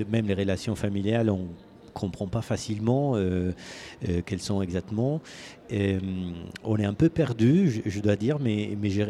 même 0.10 0.28
les 0.28 0.34
relations 0.34 0.76
familiales, 0.76 1.30
on 1.30 1.48
comprend 2.00 2.28
pas 2.28 2.42
facilement 2.42 3.16
euh, 3.16 3.52
euh, 4.08 4.22
quelles 4.26 4.42
sont 4.42 4.62
exactement. 4.62 5.22
Euh, 5.72 6.00
on 6.64 6.78
est 6.78 6.86
un 6.86 6.94
peu 6.94 7.10
perdu, 7.10 7.82
je, 7.86 8.00
dois 8.00 8.16
dire, 8.16 8.40
mais, 8.40 8.78
mais 8.82 8.90
j'ai 8.90 9.08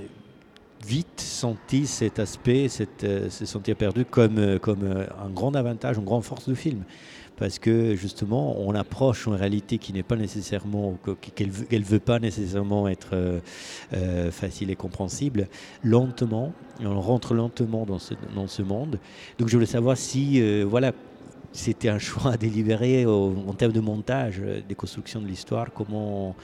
vite 0.85 1.19
senti 1.19 1.85
cet 1.85 2.19
aspect, 2.19 2.67
cette, 2.69 3.05
se 3.29 3.45
sentir 3.45 3.75
perdu 3.75 4.05
comme, 4.05 4.59
comme 4.59 5.05
un 5.21 5.29
grand 5.29 5.55
avantage, 5.55 5.97
une 5.97 6.05
grande 6.05 6.23
force 6.23 6.47
du 6.47 6.55
film 6.55 6.83
parce 7.39 7.57
que 7.57 7.95
justement 7.95 8.59
on 8.59 8.75
approche 8.75 9.25
une 9.25 9.33
réalité 9.33 9.77
qui 9.77 9.93
n'est 9.93 10.03
pas 10.03 10.17
nécessairement 10.17 10.97
qu'elle 11.35 11.49
veut, 11.49 11.67
veut 11.69 11.99
pas 11.99 12.19
nécessairement 12.19 12.87
être 12.87 13.41
facile 14.31 14.69
et 14.69 14.75
compréhensible 14.75 15.47
lentement 15.83 16.53
on 16.81 16.99
rentre 16.99 17.33
lentement 17.33 17.85
dans 17.85 17.99
ce, 17.99 18.13
dans 18.35 18.47
ce 18.47 18.61
monde 18.61 18.99
donc 19.39 19.47
je 19.47 19.55
voulais 19.55 19.65
savoir 19.65 19.97
si 19.97 20.41
voilà 20.63 20.91
c'était 21.51 21.89
un 21.89 21.99
choix 21.99 22.37
délibéré 22.37 23.05
en 23.05 23.53
termes 23.53 23.71
de 23.71 23.79
montage, 23.79 24.39
euh, 24.39 24.61
des 24.67 24.75
constructions 24.75 25.21
de 25.21 25.27
l'histoire. 25.27 25.71
Comment, 25.73 26.35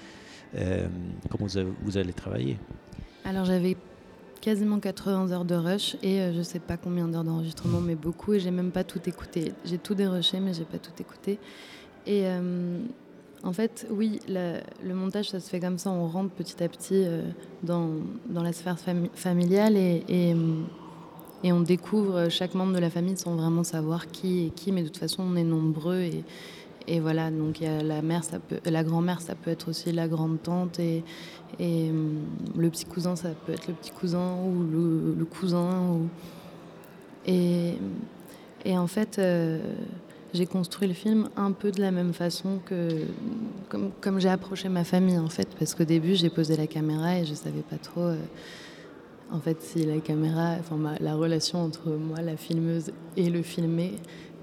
euh, 0.56 0.88
comment 1.30 1.48
vous, 1.84 1.98
allez 1.98 2.14
travailler? 2.14 2.58
Alors 3.24 3.46
j'avais 3.46 3.78
quasiment 4.46 4.80
80 4.80 5.32
heures 5.32 5.44
de 5.44 5.56
rush 5.56 5.98
et 6.04 6.22
euh, 6.22 6.34
je 6.34 6.42
sais 6.42 6.60
pas 6.60 6.78
combien 6.78 7.08
d'heures 7.08 7.24
d'enregistrement, 7.24 7.82
mais 7.82 7.96
beaucoup. 7.96 8.34
Et 8.34 8.40
j'ai 8.40 8.52
même 8.52 8.72
pas 8.72 8.84
tout 8.84 9.02
écouté. 9.08 9.54
J'ai 9.66 9.80
tout 9.80 9.96
dérushé, 9.96 10.40
mais 10.40 10.54
j'ai 10.54 10.66
pas 10.66 10.78
tout 10.78 10.94
écouté. 11.00 11.40
Et 12.08 12.26
en 13.44 13.52
fait, 13.52 13.88
oui, 13.90 14.20
le 14.28 14.94
montage, 14.94 15.32
ça 15.32 15.40
se 15.40 15.50
fait 15.50 15.60
comme 15.60 15.80
ça. 15.80 15.90
On 15.90 16.08
rentre 16.08 16.30
petit 16.30 16.64
à 16.64 16.70
petit 16.70 17.04
dans, 17.64 17.90
dans, 18.30 18.44
la 18.44 18.54
sphère 18.54 18.78
familiale 19.16 19.76
et, 19.76 20.04
et 20.08 20.36
et 21.46 21.52
on 21.52 21.62
découvre 21.62 22.16
euh, 22.16 22.30
chaque 22.30 22.56
membre 22.56 22.74
de 22.74 22.80
la 22.80 22.90
famille 22.90 23.18
sans 23.18 23.36
vraiment 23.36 23.64
savoir 23.64 24.08
qui 24.08 24.48
est 24.48 24.50
qui, 24.50 24.72
mais 24.72 24.82
de 24.82 24.88
toute 24.88 24.98
façon 24.98 25.24
on 25.24 25.36
est 25.36 25.44
nombreux 25.44 26.00
et, 26.00 26.24
et 26.88 27.00
voilà, 27.00 27.32
donc 27.32 27.62
il 27.62 27.64
y 27.64 27.68
a 27.68 27.82
la 27.82 28.02
mère, 28.02 28.22
la 28.66 28.84
grand-mère, 28.84 29.22
ça 29.22 29.34
peut 29.36 29.50
être 29.50 29.70
aussi 29.70 29.92
la 29.92 30.08
grande-tante 30.08 30.80
et, 30.80 31.04
hum, 31.60 32.20
le 32.56 32.70
petit 32.70 32.86
cousin, 32.86 33.16
ça 33.16 33.30
peut 33.46 33.54
être 33.54 33.68
le 33.68 33.74
petit 33.74 33.92
cousin 33.92 34.36
ou 34.44 35.16
le, 35.18 35.26
cousin. 35.26 35.90
Ou... 35.90 36.08
Et, 37.26 37.78
en 38.78 38.88
fait, 38.88 39.18
euh, 39.18 39.60
j'ai 40.34 40.46
construit 40.46 40.88
le 40.88 40.94
film 40.94 41.30
un 41.36 41.52
peu 41.54 41.72
de 41.72 41.82
la 41.82 41.92
même 41.92 42.14
façon 42.14 42.60
que 42.66 42.90
comme, 43.70 43.92
comme 44.02 44.20
j'ai 44.20 44.30
approché 44.30 44.70
ma 44.70 44.84
famille 44.84 45.18
en 45.18 45.30
fait, 45.30 45.48
parce 45.58 45.74
qu'au 45.74 45.86
début 45.86 46.16
j'ai 46.16 46.30
posé 46.30 46.58
la 46.58 46.68
caméra 46.68 47.20
et 47.20 47.26
je 47.26 47.34
savais 47.34 47.62
pas 47.62 47.78
trop. 47.78 48.02
Euh, 48.02 48.18
en 49.32 49.40
fait, 49.40 49.60
si 49.62 49.84
la 49.86 50.00
caméra, 50.00 50.56
enfin 50.60 50.78
la 51.00 51.16
relation 51.16 51.64
entre 51.64 51.90
moi, 51.90 52.22
la 52.22 52.38
filmeuse 52.38 52.92
et 53.18 53.30
le 53.30 53.42
filmé, 53.42 53.94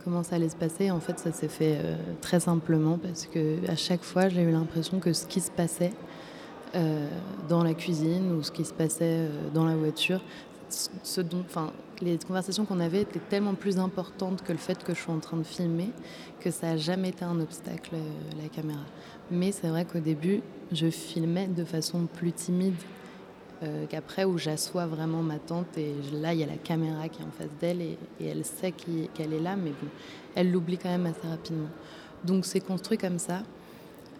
comment 0.04 0.22
ça 0.22 0.36
allait 0.36 0.48
se 0.48 0.56
passer, 0.56 0.90
en 0.90 1.00
fait, 1.00 1.18
ça 1.18 1.32
s'est 1.32 1.48
fait 1.48 1.78
euh, 1.78 1.96
très 2.20 2.40
simplement 2.40 2.98
parce 2.98 3.26
que 3.26 3.58
à 3.68 3.76
chaque 3.76 4.02
fois, 4.02 4.28
j'ai 4.28 4.42
eu 4.42 4.50
l'impression 4.50 4.98
que 4.98 5.12
ce 5.12 5.26
qui 5.26 5.40
se 5.40 5.50
passait 5.50 5.92
euh, 6.74 7.08
dans 7.48 7.62
la 7.62 7.74
cuisine 7.74 8.32
ou 8.32 8.42
ce 8.42 8.50
qui 8.50 8.64
se 8.64 8.72
passait 8.72 9.04
euh, 9.04 9.28
dans 9.52 9.64
la 9.64 9.76
voiture, 9.76 10.22
les 12.00 12.18
conversations 12.26 12.64
qu'on 12.64 12.80
avait 12.80 13.02
étaient 13.02 13.20
tellement 13.20 13.54
plus 13.54 13.78
importantes 13.78 14.42
que 14.42 14.52
le 14.52 14.58
fait 14.58 14.82
que 14.82 14.94
je 14.94 15.00
suis 15.00 15.10
en 15.10 15.18
train 15.18 15.36
de 15.36 15.42
filmer 15.42 15.90
que 16.40 16.50
ça 16.50 16.68
n'a 16.68 16.76
jamais 16.78 17.10
été 17.10 17.26
un 17.26 17.38
obstacle 17.40 17.94
la 18.42 18.48
caméra. 18.48 18.80
Mais 19.30 19.52
c'est 19.52 19.68
vrai 19.68 19.84
qu'au 19.84 20.00
début, 20.00 20.40
je 20.72 20.88
filmais 20.88 21.46
de 21.46 21.64
façon 21.64 22.06
plus 22.06 22.32
timide 22.32 22.74
euh, 23.62 23.86
qu'après 23.88 24.24
où 24.24 24.38
j'assois 24.38 24.86
vraiment 24.86 25.22
ma 25.22 25.38
tante 25.38 25.78
et 25.78 25.94
là 26.20 26.32
il 26.34 26.40
y 26.40 26.42
a 26.42 26.46
la 26.46 26.56
caméra 26.56 27.08
qui 27.08 27.22
est 27.22 27.24
en 27.24 27.30
face 27.30 27.52
d'elle 27.60 27.80
et, 27.80 27.96
elle 28.20 28.44
sait 28.44 28.72
qu'elle 28.72 29.32
est 29.32 29.40
là, 29.40 29.56
mais 29.56 29.70
bon, 29.70 29.88
elle 30.34 30.50
l'oublie 30.50 30.78
quand 30.78 30.88
même 30.88 31.06
assez 31.06 31.26
rapidement. 31.28 31.68
Donc 32.24 32.44
c'est 32.44 32.60
construit 32.60 32.98
comme 32.98 33.18
ça. 33.18 33.42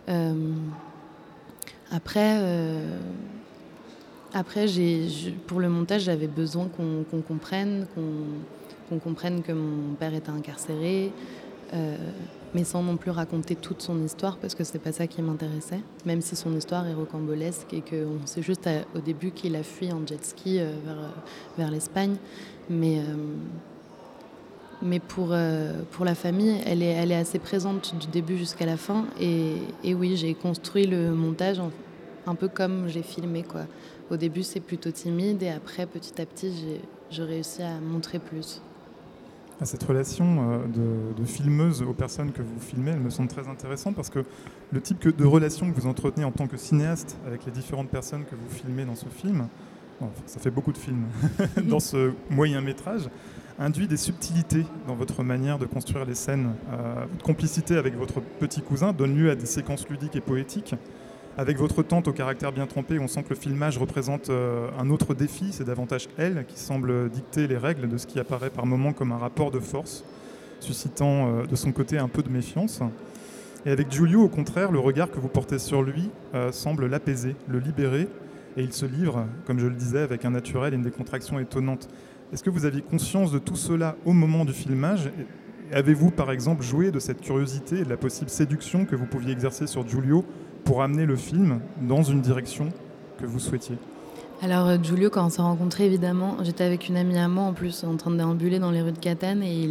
Euh, 0.09 0.53
après, 1.91 2.39
euh, 2.41 2.99
après 4.33 4.67
pour 5.47 5.61
le 5.61 5.69
montage, 5.69 6.03
j'avais 6.03 6.29
besoin 6.29 6.69
qu'on 6.69 7.21
comprenne, 7.23 7.87
qu'on 8.89 8.99
comprenne 8.99 9.43
que 9.43 9.53
mon 9.53 9.95
père 9.95 10.15
était 10.15 10.31
incarcéré 10.31 11.13
mais 12.55 12.65
sans 12.65 12.83
non 12.83 12.97
plus 12.97 13.11
raconter 13.11 13.57
toute 13.57 13.81
son 13.81 14.03
histoire 14.03 14.37
parce 14.37 14.55
que 14.55 14.65
c'est 14.65 14.79
pas 14.79 14.93
ça 14.93 15.07
qui 15.07 15.23
m'intéressait, 15.23 15.81
même 16.05 16.21
si 16.21 16.37
son 16.37 16.55
histoire 16.57 16.87
est 16.87 16.95
rocambolesque 16.95 17.73
et 17.73 17.81
qu'on 17.81 18.27
sait 18.27 18.43
juste 18.43 18.69
au 18.95 19.01
début 19.01 19.31
qu'il 19.31 19.57
a 19.57 19.63
fui 19.63 19.93
en 19.93 20.07
jet 20.07 20.25
ski 20.25 20.59
euh, 20.59 20.73
vers, 20.85 20.99
euh, 20.99 21.09
vers 21.59 21.71
l'Espagne. 21.71 22.17
Mais, 22.69 22.99
euh, 22.99 23.03
mais 24.83 24.99
pour, 24.99 25.35
pour 25.93 26.05
la 26.05 26.15
famille, 26.15 26.61
elle 26.67 26.83
est, 26.83 26.93
elle 26.93 27.13
est 27.13 27.17
assez 27.17 27.39
présente 27.39 27.95
du 28.01 28.09
début 28.09 28.37
jusqu'à 28.37 28.67
la 28.67 28.77
fin. 28.77 29.05
Et, 29.21 29.55
et 29.85 29.95
oui, 29.95 30.17
j'ai 30.17 30.35
construit 30.35 30.87
le 30.87 31.13
montage 31.13 31.61
un 32.27 32.35
peu 32.35 32.49
comme 32.49 32.89
j'ai 32.89 33.03
filmé. 33.03 33.45
Quoi. 33.45 33.63
Au 34.11 34.17
début, 34.17 34.43
c'est 34.43 34.61
plutôt 34.61 34.91
timide 34.91 35.43
et 35.43 35.51
après, 35.51 35.87
petit 35.87 36.21
à 36.21 36.27
petit, 36.27 36.53
j'ai 37.11 37.23
réussi 37.23 37.63
à 37.63 37.79
montrer 37.81 38.19
plus 38.19 38.61
cette 39.65 39.83
relation 39.83 40.61
euh, 40.65 41.15
de, 41.17 41.25
filmeuse 41.25 41.83
aux 41.83 41.93
personnes 41.93 42.33
que 42.33 42.43
vous 42.43 42.61
filmez, 42.61 42.91
elle 42.93 43.01
me 43.01 43.11
semble 43.11 43.29
très 43.29 43.49
intéressante 43.49 43.95
parce 43.95 44.11
que 44.11 44.25
le 44.73 44.81
type 44.81 45.17
de 45.17 45.25
relation 45.25 45.71
que 45.71 45.81
vous 45.81 45.87
entretenez 45.87 46.25
en 46.25 46.33
tant 46.33 46.47
que 46.47 46.57
cinéaste 46.57 47.17
avec 47.27 47.47
les 47.47 47.53
différentes 47.53 47.89
personnes 47.89 48.25
que 48.25 48.35
vous 48.35 48.49
filmez 48.51 48.85
dans 48.85 48.97
ce 48.97 49.07
film, 49.09 49.47
ça 50.27 50.41
fait 50.41 50.51
beaucoup 50.51 50.73
de 50.73 50.79
films, 50.79 51.07
dans 51.65 51.81
ce 51.81 52.13
moyen 52.29 52.61
métrage, 52.61 53.09
induit 53.59 53.87
des 53.87 53.97
subtilités 53.97 54.67
dans 54.87 54.95
votre 54.95 55.23
manière 55.23 55.59
de 55.59 55.67
construire 55.67 56.05
les 56.05 56.15
scènes. 56.15 56.55
Euh, 56.73 57.05
votre 57.11 57.25
complicité 57.25 57.77
avec 57.77 57.97
votre 57.97 58.21
petit 58.21 58.63
cousin 58.63 58.93
donne 58.93 59.17
lieu 59.17 59.31
à 59.31 59.37
des 59.37 59.47
séquences 59.47 59.89
ludiques 59.89 60.17
et 60.17 60.21
poétiques 60.21 60.75
avec 61.39 61.57
votre 61.57 61.83
tante 61.83 62.09
au 62.09 62.13
caractère 62.13 62.53
bien 62.53 62.67
trempé, 62.67 62.99
on 62.99 63.09
sent 63.09 63.23
que 63.23 63.31
le 63.31 63.37
filmage 63.37 63.79
représente 63.79 64.29
euh, 64.29 64.69
un 64.79 64.91
autre 64.91 65.15
défi. 65.15 65.47
C'est 65.51 65.65
davantage 65.65 66.09
elle 66.19 66.45
qui 66.47 66.59
semble 66.59 67.09
dicter 67.09 67.47
les 67.47 67.57
règles 67.57 67.89
de 67.89 67.97
ce 67.97 68.07
qui 68.07 68.21
apparaît 68.21 68.51
par 68.51 68.67
moments 68.67 68.93
comme 68.93 69.13
un 69.13 69.19
rapport 69.19 69.51
de 69.51 69.59
force, 69.59 70.05
suscitant 70.61 71.29
euh, 71.29 71.47
de 71.47 71.57
son 71.57 71.73
côté 71.73 71.97
un 71.97 72.09
peu 72.09 72.23
de 72.23 72.29
méfiance. 72.29 72.81
Et 73.65 73.71
avec 73.71 73.91
Giulio, 73.91 74.23
au 74.23 74.29
contraire, 74.29 74.73
le 74.73 74.79
regard 74.79 75.11
que 75.11 75.21
vous 75.21 75.29
portez 75.29 75.59
sur 75.59 75.83
lui 75.83 76.11
euh, 76.35 76.53
semble 76.53 76.87
l'apaiser, 76.87 77.35
le 77.49 77.61
libérer, 77.61 78.09
et 78.59 78.63
il 78.63 78.75
se 78.75 78.85
livre, 78.85 79.25
comme 79.47 79.59
je 79.59 79.67
le 79.67 79.75
disais, 79.75 80.01
avec 80.01 80.27
un 80.27 80.31
naturel 80.31 80.75
et 80.75 80.77
une 80.77 80.83
décontraction 80.83 81.39
étonnante. 81.39 81.89
Est-ce 82.35 82.43
que 82.43 82.51
vous 82.51 82.67
aviez 82.67 82.83
conscience 82.83 83.33
de 83.33 83.39
tout 83.39 83.57
cela 83.57 83.97
au 84.05 84.13
moment 84.13 84.45
du 84.45 84.53
filmage? 84.53 85.11
Avez-vous, 85.73 86.11
par 86.11 86.31
exemple, 86.31 86.63
joué 86.63 86.91
de 86.91 86.99
cette 86.99 87.23
curiosité 87.23 87.79
et 87.79 87.85
de 87.85 87.89
la 87.89 87.97
possible 87.97 88.29
séduction 88.29 88.85
que 88.85 88.95
vous 88.95 89.07
pouviez 89.07 89.33
exercer 89.33 89.67
sur 89.67 89.89
Giulio 89.89 90.27
pour 90.65 90.83
amener 90.83 91.07
le 91.07 91.17
film 91.17 91.61
dans 91.81 92.03
une 92.03 92.21
direction 92.21 92.69
que 93.19 93.27
vous 93.27 93.41
souhaitiez 93.41 93.77
alors 94.45 94.67
euh, 94.67 94.77
Giulio, 94.83 95.09
quand 95.09 95.25
on 95.25 95.31
s'est 95.31 95.41
rencontrés, 95.41 95.87
évidemment, 95.87 96.37
j'étais 96.43 96.65
avec 96.65 96.89
une 96.89 96.97
amie 96.97 97.17
à 97.17 97.29
moi 97.29 97.45
en 97.45 97.53
plus, 97.53 97.85
en 97.85 97.97
train 97.97 98.11
de 98.11 98.17
déambuler 98.17 98.59
dans 98.59 98.73
les 98.73 98.83
rues 98.83 98.91
de 98.91 98.99
Catane, 98.99 99.41
et, 99.41 99.69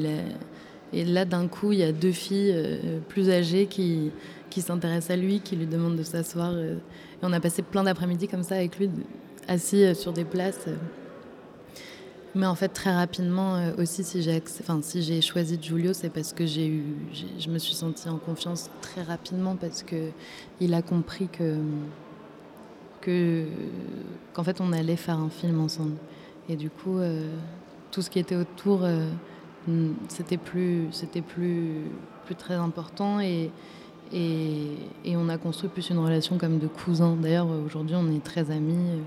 et 0.93 1.03
là 1.03 1.25
d'un 1.25 1.49
coup, 1.49 1.73
il 1.73 1.79
y 1.79 1.83
a 1.83 1.91
deux 1.91 2.13
filles 2.13 2.53
euh, 2.55 2.99
plus 3.09 3.29
âgées 3.29 3.65
qui, 3.65 4.11
qui 4.49 4.61
s'intéressent 4.61 5.11
à 5.11 5.17
lui, 5.17 5.41
qui 5.41 5.57
lui 5.57 5.65
demandent 5.65 5.97
de 5.97 6.03
s'asseoir. 6.03 6.51
Euh, 6.53 6.75
et 6.75 7.23
on 7.23 7.33
a 7.33 7.41
passé 7.41 7.63
plein 7.63 7.83
d'après-midi 7.83 8.29
comme 8.29 8.43
ça 8.43 8.55
avec 8.55 8.79
lui, 8.79 8.89
assis 9.49 9.93
sur 9.93 10.13
des 10.13 10.23
places. 10.23 10.67
Mais 12.33 12.45
en 12.45 12.55
fait, 12.55 12.69
très 12.69 12.93
rapidement 12.95 13.55
euh, 13.55 13.71
aussi, 13.77 14.03
si 14.03 14.21
j'ai 14.21 14.41
enfin, 14.61 14.79
si 14.81 15.21
choisi 15.21 15.59
Giulio, 15.61 15.91
c'est 15.93 16.09
parce 16.09 16.31
que 16.31 16.45
j'ai 16.45 16.67
eu, 16.67 16.83
je 17.39 17.49
me 17.49 17.57
suis 17.57 17.73
sentie 17.73 18.07
en 18.07 18.17
confiance 18.17 18.69
très 18.81 19.03
rapidement 19.03 19.57
parce 19.57 19.83
que 19.83 20.11
il 20.61 20.73
a 20.73 20.81
compris 20.81 21.27
que 21.27 21.57
que 23.01 23.45
qu'en 24.33 24.43
fait 24.43 24.61
on 24.61 24.71
allait 24.71 24.95
faire 24.95 25.19
un 25.19 25.29
film 25.29 25.59
ensemble. 25.59 25.97
Et 26.47 26.55
du 26.55 26.69
coup, 26.69 26.99
euh, 26.99 27.27
tout 27.91 28.01
ce 28.01 28.09
qui 28.09 28.19
était 28.19 28.35
autour, 28.35 28.83
euh, 28.83 29.07
c'était 30.07 30.37
plus, 30.37 30.87
c'était 30.91 31.21
plus, 31.21 31.83
plus 32.25 32.35
très 32.35 32.55
important 32.55 33.19
et, 33.19 33.51
et, 34.13 34.77
et 35.05 35.17
on 35.17 35.29
a 35.29 35.37
construit 35.37 35.69
plus 35.69 35.89
une 35.89 35.99
relation 35.99 36.37
comme 36.37 36.59
de 36.59 36.67
cousins. 36.67 37.15
D'ailleurs, 37.21 37.47
aujourd'hui, 37.65 37.95
on 37.97 38.09
est 38.11 38.23
très 38.23 38.51
amis. 38.51 39.01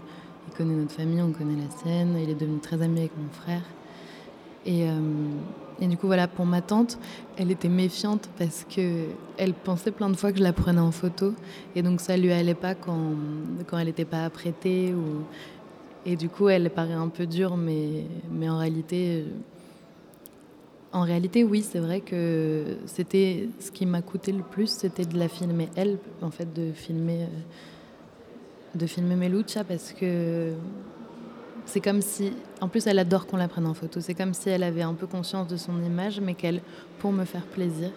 Il 0.49 0.55
connaît 0.55 0.75
notre 0.75 0.93
famille, 0.93 1.21
on 1.23 1.33
connaît 1.33 1.61
la 1.61 1.71
sienne. 1.83 2.17
Il 2.23 2.31
est 2.31 2.35
devenu 2.35 2.59
très 2.59 2.81
ami 2.83 3.01
avec 3.01 3.13
mon 3.17 3.29
frère. 3.31 3.63
Et, 4.67 4.89
euh, 4.89 5.87
du 5.87 5.97
coup, 5.97 6.07
voilà, 6.07 6.29
pour 6.29 6.47
ma 6.47 6.63
tante, 6.63 6.99
elle 7.37 7.51
était 7.51 7.69
méfiante 7.69 8.31
parce 8.39 8.65
que 8.65 9.05
elle 9.37 9.53
pensait 9.53 9.91
plein 9.91 10.09
de 10.09 10.17
fois 10.17 10.33
que 10.33 10.39
je 10.39 10.43
la 10.43 10.53
prenais 10.53 10.81
en 10.81 10.93
photo. 10.93 11.35
Et 11.75 11.83
donc, 11.83 12.01
ça 12.01 12.17
lui 12.17 12.33
allait 12.33 12.55
pas 12.55 12.75
quand, 12.75 13.13
quand 13.67 13.79
elle 13.79 13.87
n'était 13.87 14.05
pas 14.05 14.25
apprêtée. 14.25 14.95
Et 16.07 16.17
du 16.17 16.29
coup, 16.29 16.49
elle 16.49 16.71
paraît 16.71 16.93
un 16.93 17.09
peu 17.09 17.27
dure, 17.27 17.57
mais, 17.57 18.05
mais 18.31 18.49
en 18.49 18.59
réalité, 18.59 19.25
en 20.95 21.03
réalité, 21.03 21.43
oui, 21.43 21.63
c'est 21.63 21.81
vrai 21.81 22.01
que 22.01 22.77
c'était 22.87 23.49
ce 23.59 23.73
qui 23.73 23.85
m'a 23.85 24.01
coûté 24.01 24.31
le 24.31 24.45
plus, 24.45 24.69
c'était 24.69 25.05
de 25.05 25.19
la 25.19 25.29
filmer 25.29 25.69
elle, 25.75 25.99
en 26.23 26.31
fait, 26.31 26.53
de 26.55 26.71
filmer, 26.73 27.23
euh, 27.23 27.27
de 28.75 28.87
filmer 28.87 29.17
Melucha, 29.17 29.65
parce 29.65 29.93
que 29.93 30.53
c'est 31.67 31.81
comme 31.81 32.03
si, 32.03 32.33
en 32.61 32.69
plus, 32.69 32.87
elle 32.87 32.99
adore 32.99 33.27
qu'on 33.27 33.37
la 33.37 33.49
prenne 33.49 33.67
en 33.67 33.75
photo. 33.75 34.01
C'est 34.01 34.15
comme 34.15 34.35
si 34.35 34.51
elle 34.51 34.63
avait 34.63 34.83
un 34.83 34.95
peu 34.95 35.07
conscience 35.07 35.49
de 35.49 35.57
son 35.57 35.83
image, 35.83 36.21
mais 36.21 36.35
qu'elle, 36.35 36.61
pour 36.99 37.13
me 37.13 37.25
faire 37.25 37.45
plaisir, 37.47 37.91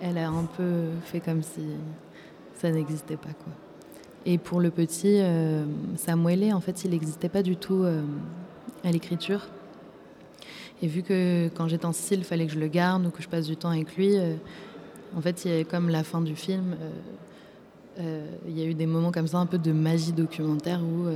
elle 0.00 0.18
a 0.18 0.28
un 0.28 0.44
peu 0.44 0.84
fait 1.04 1.20
comme 1.20 1.42
si 1.42 1.62
ça 2.54 2.70
n'existait 2.70 3.16
pas, 3.16 3.32
quoi. 3.32 3.52
Et 4.26 4.36
pour 4.36 4.60
le 4.60 4.70
petit, 4.70 5.20
euh, 5.20 5.64
Samuel, 5.96 6.52
en 6.52 6.60
fait, 6.60 6.84
il 6.84 6.90
n'existait 6.90 7.28
pas 7.28 7.42
du 7.42 7.56
tout 7.56 7.82
euh, 7.82 8.02
à 8.84 8.90
l'écriture. 8.90 9.46
Et 10.82 10.86
vu 10.86 11.02
que 11.02 11.48
quand 11.56 11.66
j'étais 11.68 11.86
en 11.86 11.92
Sicile, 11.92 12.18
il 12.18 12.24
fallait 12.24 12.46
que 12.46 12.52
je 12.52 12.58
le 12.58 12.68
garde 12.68 13.06
ou 13.06 13.10
que 13.10 13.22
je 13.22 13.28
passe 13.28 13.46
du 13.46 13.56
temps 13.56 13.70
avec 13.70 13.96
lui, 13.96 14.16
euh, 14.16 14.34
en 15.16 15.20
fait, 15.20 15.44
il 15.44 15.50
y 15.50 15.54
avait 15.54 15.64
comme 15.64 15.88
la 15.88 16.04
fin 16.04 16.20
du 16.20 16.36
film. 16.36 16.76
Euh, 17.98 18.02
euh, 18.02 18.26
il 18.46 18.58
y 18.58 18.62
a 18.62 18.64
eu 18.64 18.74
des 18.74 18.86
moments 18.86 19.12
comme 19.12 19.26
ça, 19.26 19.38
un 19.38 19.46
peu 19.46 19.58
de 19.58 19.72
magie 19.72 20.12
documentaire 20.12 20.80
où, 20.82 21.08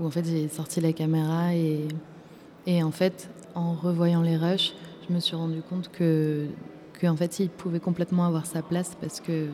où 0.00 0.06
en 0.06 0.10
fait 0.10 0.24
j'ai 0.24 0.48
sorti 0.48 0.80
la 0.80 0.92
caméra 0.92 1.54
et, 1.54 2.82
en 2.82 2.90
fait, 2.90 3.30
en 3.54 3.72
revoyant 3.72 4.22
les 4.22 4.36
rushs, 4.36 4.74
je 5.08 5.14
me 5.14 5.20
suis 5.20 5.36
rendu 5.36 5.62
compte 5.62 5.90
que, 5.90 6.46
en 7.02 7.16
fait, 7.16 7.40
il 7.40 7.48
pouvait 7.48 7.80
complètement 7.80 8.26
avoir 8.26 8.46
sa 8.46 8.62
place 8.62 8.96
parce 9.00 9.20
que 9.20 9.48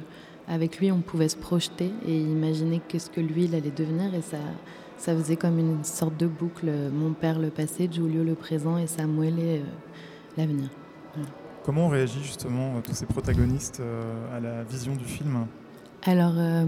avec 0.49 0.79
lui, 0.79 0.93
on 0.93 1.01
pouvait 1.01 1.29
se 1.29 1.37
projeter 1.37 1.91
et 2.07 2.21
imaginer 2.21 2.81
qu'est-ce 2.87 3.11
que 3.11 3.21
lui, 3.21 3.45
il 3.45 3.55
allait 3.55 3.71
devenir 3.71 4.15
et 4.15 4.23
ça 4.23 5.17
faisait 5.17 5.37
comme 5.37 5.59
une 5.59 5.83
sorte 5.85 6.17
de 6.17 6.27
boucle. 6.27 6.71
Mon 6.93 7.13
père 7.13 7.39
le 7.39 7.51
passé, 7.51 7.89
Giulio 7.91 8.23
le 8.23 8.35
présent 8.35 8.79
et 8.79 8.87
Samuel 8.87 9.35
euh, 9.39 9.61
l'avenir. 10.37 10.69
Comment 11.65 11.87
on 11.87 11.89
réagit 11.89 12.23
justement 12.23 12.81
tous 12.81 12.95
ces 12.95 13.07
protagonistes 13.07 13.81
euh, 13.81 14.37
à 14.37 14.41
la 14.41 14.63
vision 14.63 14.95
du 14.95 15.05
film? 15.05 15.47
Alors, 16.05 16.35
euh, 16.37 16.65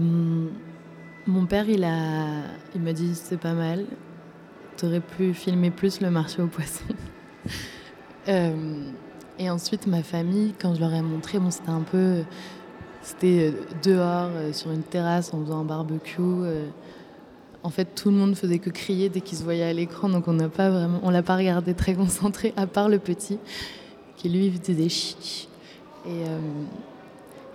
mon 1.27 1.45
père, 1.45 1.69
il, 1.69 1.83
a, 1.83 2.43
il 2.75 2.81
m'a 2.81 2.93
dit 2.93 3.15
c'est 3.15 3.39
pas 3.39 3.53
mal. 3.53 3.85
Tu 4.77 4.85
aurais 4.85 4.99
pu 4.99 5.33
filmer 5.33 5.71
plus 5.71 6.01
le 6.01 6.09
marché 6.09 6.41
aux 6.41 6.47
poissons. 6.47 6.83
euh, 8.27 8.83
et 9.37 9.49
ensuite, 9.49 9.87
ma 9.87 10.03
famille, 10.03 10.53
quand 10.59 10.75
je 10.75 10.79
leur 10.79 10.93
ai 10.93 11.01
montré, 11.01 11.39
bon, 11.39 11.51
c'était 11.51 11.69
un 11.69 11.81
peu. 11.81 12.23
C'était 13.01 13.53
dehors, 13.83 14.29
sur 14.51 14.71
une 14.71 14.83
terrasse, 14.83 15.33
en 15.33 15.41
faisant 15.43 15.61
un 15.61 15.63
barbecue 15.63 16.21
en 17.63 17.69
fait, 17.69 17.95
tout 17.95 18.09
le 18.09 18.15
monde 18.15 18.35
faisait 18.35 18.59
que 18.59 18.69
crier 18.69 19.09
dès 19.09 19.21
qu'il 19.21 19.37
se 19.37 19.43
voyait 19.43 19.63
à 19.63 19.73
l'écran, 19.73 20.09
donc 20.09 20.27
on 20.27 20.33
n'a 20.33 20.49
pas 20.49 20.69
vraiment, 20.69 20.99
on 21.03 21.09
l'a 21.09 21.23
pas 21.23 21.35
regardé 21.35 21.73
très 21.73 21.93
concentré, 21.95 22.53
à 22.55 22.67
part 22.67 22.89
le 22.89 22.99
petit, 22.99 23.39
qui 24.15 24.29
lui 24.29 24.51
faisait 24.51 24.89
chi. 24.89 25.47
Et, 26.05 26.09
euh, 26.27 26.39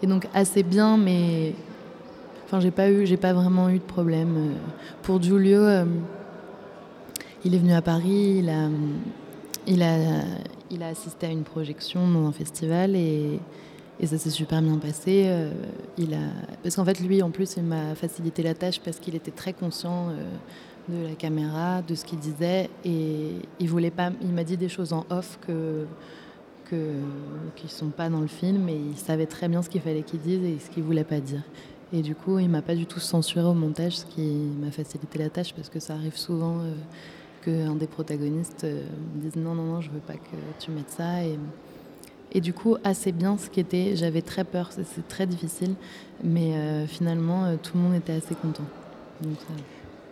et 0.05 0.07
donc 0.07 0.29
assez 0.35 0.63
bien, 0.63 0.99
mais 0.99 1.55
enfin, 2.45 2.61
j'ai 2.61 2.71
pas 2.71 2.91
eu, 2.91 3.07
j'ai 3.07 3.17
pas 3.17 3.33
vraiment 3.33 3.71
eu 3.71 3.79
de 3.79 3.85
problème. 3.85 4.53
Pour 5.03 5.23
Giulio, 5.23 5.61
euh, 5.61 5.87
il 7.43 7.55
est 7.55 7.59
venu 7.59 7.73
à 7.73 7.81
Paris, 7.81 8.37
il 8.41 8.51
a, 8.51 8.69
il 9.67 9.83
a, 9.83 9.97
il 10.71 10.83
a 10.83 10.89
assisté 10.89 11.27
à 11.27 11.31
une 11.31 11.45
projection 11.45 12.07
dans 12.07 12.27
un 12.27 12.33
festival 12.33 12.95
et 12.95 13.41
et 14.01 14.07
ça 14.07 14.19
s'est 14.19 14.31
super 14.31 14.61
bien 14.61 14.77
passé. 14.79 15.25
Euh, 15.29 15.53
il 15.97 16.15
a... 16.15 16.27
Parce 16.63 16.75
qu'en 16.75 16.85
fait, 16.85 16.99
lui, 16.99 17.23
en 17.23 17.31
plus, 17.31 17.55
il 17.57 17.63
m'a 17.63 17.95
facilité 17.95 18.43
la 18.43 18.55
tâche 18.55 18.81
parce 18.81 18.99
qu'il 18.99 19.15
était 19.15 19.31
très 19.31 19.53
conscient 19.53 20.09
euh, 20.09 20.25
de 20.89 21.09
la 21.11 21.15
caméra, 21.15 21.81
de 21.81 21.95
ce 21.95 22.05
qu'il 22.05 22.19
disait. 22.19 22.69
Et 22.85 23.37
il 23.61 23.69
voulait 23.69 23.93
pas... 23.93 24.11
Il 24.21 24.33
m'a 24.33 24.43
dit 24.43 24.57
des 24.57 24.69
choses 24.69 24.93
en 24.93 25.07
off 25.11 25.39
que 25.47 25.87
que, 26.71 26.93
qui 27.57 27.67
ne 27.67 27.71
sont 27.71 27.91
pas 27.91 28.09
dans 28.09 28.21
le 28.21 28.27
film. 28.27 28.69
Et 28.69 28.77
il 28.77 28.97
savait 28.97 29.27
très 29.27 29.49
bien 29.49 29.63
ce 29.63 29.69
qu'il 29.69 29.81
fallait 29.81 30.03
qu'il 30.03 30.21
dise 30.21 30.43
et 30.45 30.59
ce 30.59 30.71
qu'il 30.71 30.83
voulait 30.83 31.05
pas 31.05 31.21
dire. 31.21 31.43
Et 31.93 32.03
du 32.03 32.15
coup, 32.15 32.39
il 32.39 32.49
m'a 32.49 32.63
pas 32.63 32.75
du 32.75 32.87
tout 32.87 33.01
censuré 33.01 33.47
au 33.47 33.55
montage, 33.55 33.99
ce 33.99 34.07
qui 34.07 34.51
m'a 34.61 34.71
facilité 34.71 35.19
la 35.19 35.31
tâche 35.31 35.55
parce 35.55 35.69
que 35.69 35.79
ça 35.79 35.95
arrive 35.95 36.17
souvent 36.17 36.59
euh, 36.61 36.75
qu'un 37.45 37.77
des 37.77 37.87
protagonistes 37.87 38.65
euh, 38.65 38.83
dise 39.17 39.37
non, 39.37 39.55
non, 39.55 39.65
non, 39.65 39.81
je 39.81 39.91
veux 39.91 40.01
pas 40.01 40.15
que 40.15 40.37
tu 40.59 40.71
mettes 40.71 40.91
ça. 40.91 41.25
Et, 41.25 41.39
et 42.33 42.41
du 42.41 42.53
coup, 42.53 42.77
assez 42.83 43.13
bien 43.13 43.39
ce 43.39 43.49
qui 43.49 43.61
était. 43.61 43.95
J'avais 43.95 44.23
très 44.23 44.45
peur, 44.45 44.71
c'est 44.73 45.07
très 45.07 45.27
difficile, 45.27 45.75
mais 46.25 46.57
euh, 46.57 46.87
finalement, 46.87 47.57
tout 47.59 47.77
le 47.77 47.83
monde 47.83 47.95
était 47.95 48.15
assez 48.15 48.35
content. 48.35 48.65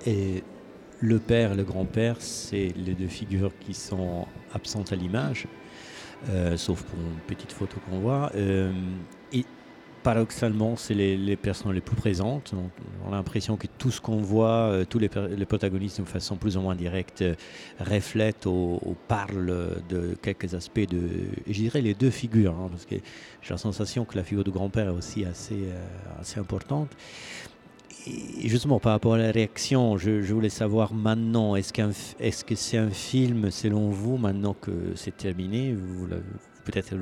Et 0.06 0.44
le 1.00 1.18
père, 1.18 1.54
le 1.54 1.64
grand-père, 1.64 2.16
c'est 2.20 2.72
les 2.76 2.94
deux 2.94 3.08
figures 3.08 3.52
qui 3.58 3.74
sont 3.74 4.26
absentes 4.54 4.92
à 4.92 4.96
l'image, 4.96 5.48
euh, 6.30 6.56
sauf 6.56 6.82
pour 6.82 6.98
une 6.98 7.18
petite 7.26 7.52
photo 7.52 7.76
qu'on 7.88 8.00
voit. 8.00 8.30
Euh, 8.34 8.72
et 9.32 9.44
paradoxalement, 10.02 10.76
c'est 10.76 10.94
les, 10.94 11.16
les, 11.16 11.36
personnes 11.36 11.72
les 11.72 11.80
plus 11.80 11.96
présentes. 11.96 12.54
Donc, 12.54 12.70
on 13.06 13.12
a 13.12 13.16
l'impression 13.16 13.56
que 13.56 13.66
tout 13.78 13.90
ce 13.90 14.00
qu'on 14.00 14.18
voit, 14.18 14.48
euh, 14.48 14.84
tous 14.84 14.98
les, 14.98 15.10
les, 15.36 15.46
protagonistes 15.46 16.00
de 16.00 16.06
façon 16.06 16.36
plus 16.36 16.56
ou 16.56 16.60
moins 16.60 16.74
directe, 16.74 17.22
euh, 17.22 17.34
reflètent 17.80 18.46
ou, 18.46 18.78
ou, 18.84 18.96
parlent 19.08 19.82
de 19.88 20.16
quelques 20.20 20.54
aspects 20.54 20.88
de, 20.88 21.08
je 21.46 21.52
dirais, 21.52 21.80
les 21.80 21.94
deux 21.94 22.10
figures, 22.10 22.54
hein, 22.54 22.68
parce 22.70 22.84
que 22.84 22.96
j'ai 23.42 23.50
la 23.50 23.58
sensation 23.58 24.04
que 24.04 24.16
la 24.16 24.24
figure 24.24 24.44
du 24.44 24.50
grand-père 24.50 24.88
est 24.88 24.96
aussi 24.96 25.24
assez, 25.24 25.54
euh, 25.54 26.20
assez 26.20 26.40
importante. 26.40 26.90
Et 28.06 28.48
justement, 28.48 28.80
par 28.80 28.92
rapport 28.92 29.14
à 29.14 29.18
la 29.18 29.30
réaction, 29.30 29.96
je, 29.96 30.32
voulais 30.32 30.48
savoir 30.48 30.92
maintenant, 30.92 31.54
est-ce 31.54 31.72
est-ce 32.18 32.44
que 32.44 32.54
c'est 32.54 32.78
un 32.78 32.90
film, 32.90 33.50
selon 33.50 33.90
vous, 33.90 34.16
maintenant 34.16 34.54
que 34.54 34.92
c'est 34.96 35.16
terminé, 35.16 35.72
vous, 35.72 36.08
peut-être 36.64 36.94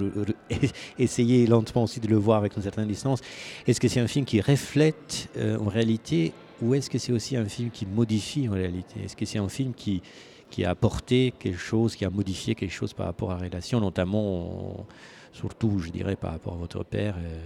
essayer 0.98 1.46
lentement 1.46 1.84
aussi 1.84 2.00
de 2.00 2.08
le 2.08 2.16
voir 2.16 2.38
avec 2.38 2.56
une 2.56 2.62
certaine 2.62 2.86
distance. 2.86 3.20
Est-ce 3.66 3.80
que 3.80 3.88
c'est 3.88 4.00
un 4.00 4.08
film 4.08 4.24
qui 4.24 4.40
reflète 4.40 5.28
euh, 5.36 5.58
en 5.58 5.68
réalité 5.68 6.32
ou 6.62 6.74
est-ce 6.74 6.90
que 6.90 6.98
c'est 6.98 7.12
aussi 7.12 7.36
un 7.36 7.46
film 7.46 7.70
qui 7.70 7.86
modifie 7.86 8.48
en 8.48 8.52
réalité? 8.52 9.00
Est-ce 9.04 9.16
que 9.16 9.24
c'est 9.24 9.38
un 9.38 9.48
film 9.48 9.72
qui, 9.72 10.02
qui 10.50 10.64
a 10.64 10.70
apporté 10.70 11.32
quelque 11.38 11.58
chose, 11.58 11.96
qui 11.96 12.04
a 12.04 12.10
modifié 12.10 12.54
quelque 12.54 12.72
chose 12.72 12.92
par 12.92 13.06
rapport 13.06 13.30
à 13.30 13.38
la 13.38 13.44
relation, 13.44 13.80
notamment, 13.80 14.86
surtout, 15.32 15.78
je 15.78 15.90
dirais, 15.90 16.16
par 16.16 16.32
rapport 16.32 16.54
à 16.54 16.56
votre 16.56 16.84
père 16.84 17.16
euh, 17.18 17.40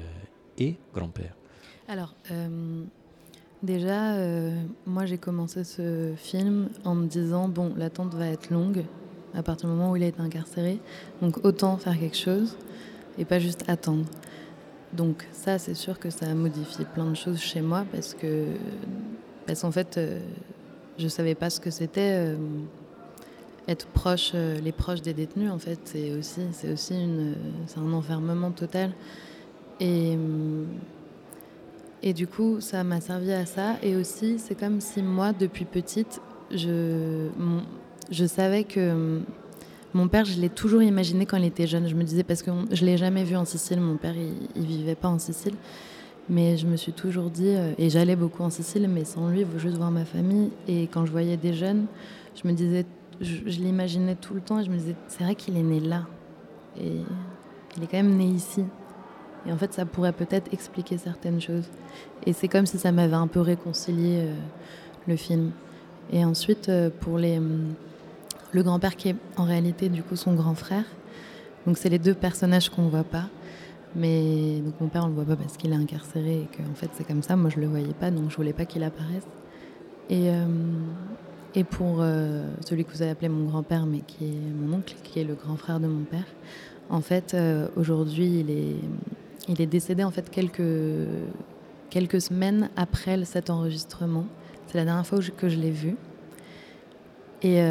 et 0.59 0.77
grand-père? 0.93 1.37
Alors, 1.87 2.14
euh, 2.31 2.85
déjà, 3.64 4.14
euh, 4.14 4.55
moi 4.87 5.07
j'ai 5.07 5.18
commencé 5.18 5.64
ce 5.64 6.12
film 6.16 6.68
en 6.85 6.94
me 6.94 7.07
disant, 7.07 7.48
bon, 7.48 7.72
l'attente 7.77 8.14
va 8.14 8.29
être 8.29 8.50
longue, 8.50 8.85
à 9.35 9.42
partir 9.42 9.68
du 9.68 9.74
moment 9.74 9.90
où 9.90 9.96
il 9.96 10.03
a 10.03 10.07
été 10.07 10.20
incarcéré. 10.20 10.79
Donc 11.20 11.44
autant 11.44 11.77
faire 11.77 11.98
quelque 11.98 12.16
chose 12.16 12.57
et 13.18 13.24
pas 13.24 13.38
juste 13.38 13.64
attendre. 13.68 14.05
Donc 14.92 15.27
ça, 15.33 15.59
c'est 15.59 15.74
sûr 15.74 15.98
que 15.98 16.11
ça 16.11 16.27
a 16.27 16.35
modifié 16.35 16.85
plein 16.85 17.07
de 17.07 17.16
choses 17.16 17.40
chez 17.40 17.61
moi 17.61 17.85
parce 17.90 18.14
que 18.14 18.46
parce 19.46 19.62
qu'en 19.62 19.72
fait, 19.72 19.98
euh, 19.98 20.20
je 20.98 21.09
savais 21.09 21.35
pas 21.35 21.50
ce 21.50 21.61
que 21.61 21.70
c'était 21.70 22.14
euh, 22.14 22.37
être 23.68 23.87
proche, 23.88 24.33
euh, 24.35 24.59
les 24.61 24.72
proches 24.72 25.03
des 25.03 25.12
détenus. 25.12 25.50
En 25.50 25.59
fait, 25.59 25.81
c'est 25.85 26.12
aussi 26.12 26.42
c'est 26.53 26.72
aussi 26.72 26.94
une 26.94 27.35
c'est 27.66 27.79
un 27.79 27.92
enfermement 27.92 28.53
total 28.53 28.92
et 29.81 30.16
et 32.07 32.12
du 32.12 32.27
coup, 32.27 32.61
ça 32.61 32.85
m'a 32.85 33.01
servi 33.01 33.33
à 33.33 33.47
ça. 33.47 33.77
Et 33.83 33.97
aussi, 33.97 34.38
c'est 34.38 34.55
comme 34.55 34.83
si 34.83 35.03
moi, 35.03 35.33
depuis 35.33 35.64
petite, 35.64 36.21
je 36.51 37.31
mon, 37.38 37.62
je 38.11 38.27
savais 38.27 38.64
que 38.64 39.23
mon 39.95 40.09
père, 40.09 40.27
je 40.27 40.38
l'ai 40.38 40.51
toujours 40.51 40.83
imaginé 40.83 41.25
quand 41.25 41.38
il 41.38 41.47
était 41.47 41.67
jeune. 41.67 41.88
Je 41.88 41.95
me 41.95 42.05
disais, 42.05 42.23
parce 42.23 42.43
que 42.43 42.51
je 42.71 42.85
ne 42.85 42.90
l'ai 42.90 42.99
jamais 42.99 43.25
vu 43.25 43.37
en 43.37 43.47
Sicile, 43.47 43.81
mon 43.81 43.97
père, 43.97 44.14
il 44.17 44.62
ne 44.62 44.67
vivait 44.67 44.97
pas 44.97 45.09
en 45.09 45.19
Sicile. 45.19 45.55
Mais 46.29 46.59
je 46.59 46.67
me 46.67 46.77
suis 46.77 46.93
toujours 46.93 47.31
dit, 47.31 47.49
euh, 47.49 47.73
et 47.79 47.88
j'allais 47.88 48.17
beaucoup 48.17 48.43
en 48.43 48.51
Sicile, 48.51 48.87
mais 48.88 49.05
sans 49.05 49.29
lui, 49.29 49.40
il 49.40 49.47
faut 49.47 49.59
juste 49.59 49.77
voir 49.79 49.90
ma 49.90 50.05
famille. 50.05 50.51
Et 50.69 50.83
quand 50.83 51.07
je 51.07 51.11
voyais 51.11 51.38
des 51.38 51.55
jeunes, 51.55 51.87
je 52.35 52.47
me 52.47 52.53
disais, 52.53 52.85
je, 53.23 53.37
je 53.47 53.61
l'imaginais 53.61 54.14
tout 54.14 54.35
le 54.35 54.43
temps, 54.43 54.61
et 54.61 54.64
je 54.64 54.71
me 54.71 54.77
disais, 54.77 54.95
c'est 55.09 55.25
vrai 55.25 55.37
qu'il 55.37 55.57
est 55.57 55.62
né 55.62 55.81
là. 55.81 56.07
Et 56.79 57.01
il 57.79 57.83
est 57.83 57.87
quand 57.87 57.97
même 57.97 58.14
né 58.14 58.27
ici. 58.27 58.62
Et 59.47 59.53
en 59.53 59.57
fait, 59.57 59.73
ça 59.75 59.85
pourrait 59.85 60.13
peut-être 60.13 60.53
expliquer 60.53 60.97
certaines 60.97 61.41
choses. 61.41 61.69
Et 62.27 62.33
c'est 62.33 62.49
comme 62.49 62.67
si 62.67 62.79
ça 62.79 62.93
m'avait 62.93 63.15
un 63.15 63.27
peu 63.27 63.41
réconcilié 63.41 64.21
euh, 64.21 64.35
le 65.07 65.17
film. 65.17 65.51
Et 66.13 66.25
ensuite, 66.25 66.69
euh, 66.69 66.91
pour 67.01 67.19
les 67.19 67.41
le 68.55 68.63
grand-père 68.63 68.97
qui 68.97 69.09
est 69.09 69.17
en 69.37 69.45
réalité 69.45 69.89
du 69.89 70.03
coup 70.03 70.17
son 70.17 70.33
grand 70.35 70.55
frère. 70.55 70.85
Donc 71.67 71.77
c'est 71.77 71.89
les 71.89 71.99
deux 71.99 72.15
personnages 72.15 72.71
qu'on 72.71 72.83
ne 72.83 72.91
voit 72.91 73.05
pas. 73.05 73.25
Mais 73.97 74.61
donc 74.61 74.81
mon 74.81 74.89
père 74.89 75.05
on 75.05 75.09
le 75.09 75.15
voit 75.15 75.25
pas 75.25 75.37
parce 75.37 75.57
qu'il 75.57 75.73
est 75.73 75.77
incarcéré 75.77 76.43
et 76.43 76.49
qu'en 76.57 76.75
fait 76.75 76.89
c'est 76.95 77.05
comme 77.05 77.23
ça. 77.23 77.37
Moi 77.37 77.51
je 77.51 77.61
le 77.61 77.67
voyais 77.67 77.95
pas 77.95 78.11
donc 78.11 78.31
je 78.31 78.37
voulais 78.37 78.53
pas 78.53 78.65
qu'il 78.65 78.85
apparaisse. 78.85 79.27
Et, 80.09 80.31
euh, 80.31 80.47
et 81.55 81.65
pour 81.65 81.97
euh, 81.99 82.47
celui 82.65 82.85
que 82.85 82.93
vous 82.93 83.03
avez 83.03 83.11
appelé 83.11 83.29
mon 83.29 83.45
grand-père 83.47 83.87
mais 83.87 84.01
qui 84.07 84.25
est 84.25 84.55
mon 84.55 84.77
oncle, 84.77 84.95
qui 85.03 85.19
est 85.19 85.25
le 85.25 85.35
grand 85.35 85.57
frère 85.57 85.81
de 85.81 85.89
mon 85.89 86.05
père, 86.05 86.27
en 86.91 87.01
fait 87.01 87.37
aujourd'hui 87.77 88.41
il 88.41 88.51
est, 88.51 88.77
il 89.49 89.61
est 89.61 89.67
décédé 89.67 90.05
en 90.05 90.11
fait 90.11 90.31
quelques, 90.31 90.63
quelques 91.91 92.21
semaines 92.21 92.71
après 92.77 93.25
cet 93.25 93.51
enregistrement. 93.51 94.27
C'est 94.67 94.79
la 94.79 94.85
dernière 94.85 95.07
fois 95.07 95.21
que 95.37 95.49
je 95.49 95.57
l'ai 95.57 95.71
vu. 95.71 95.97
Et 97.43 97.63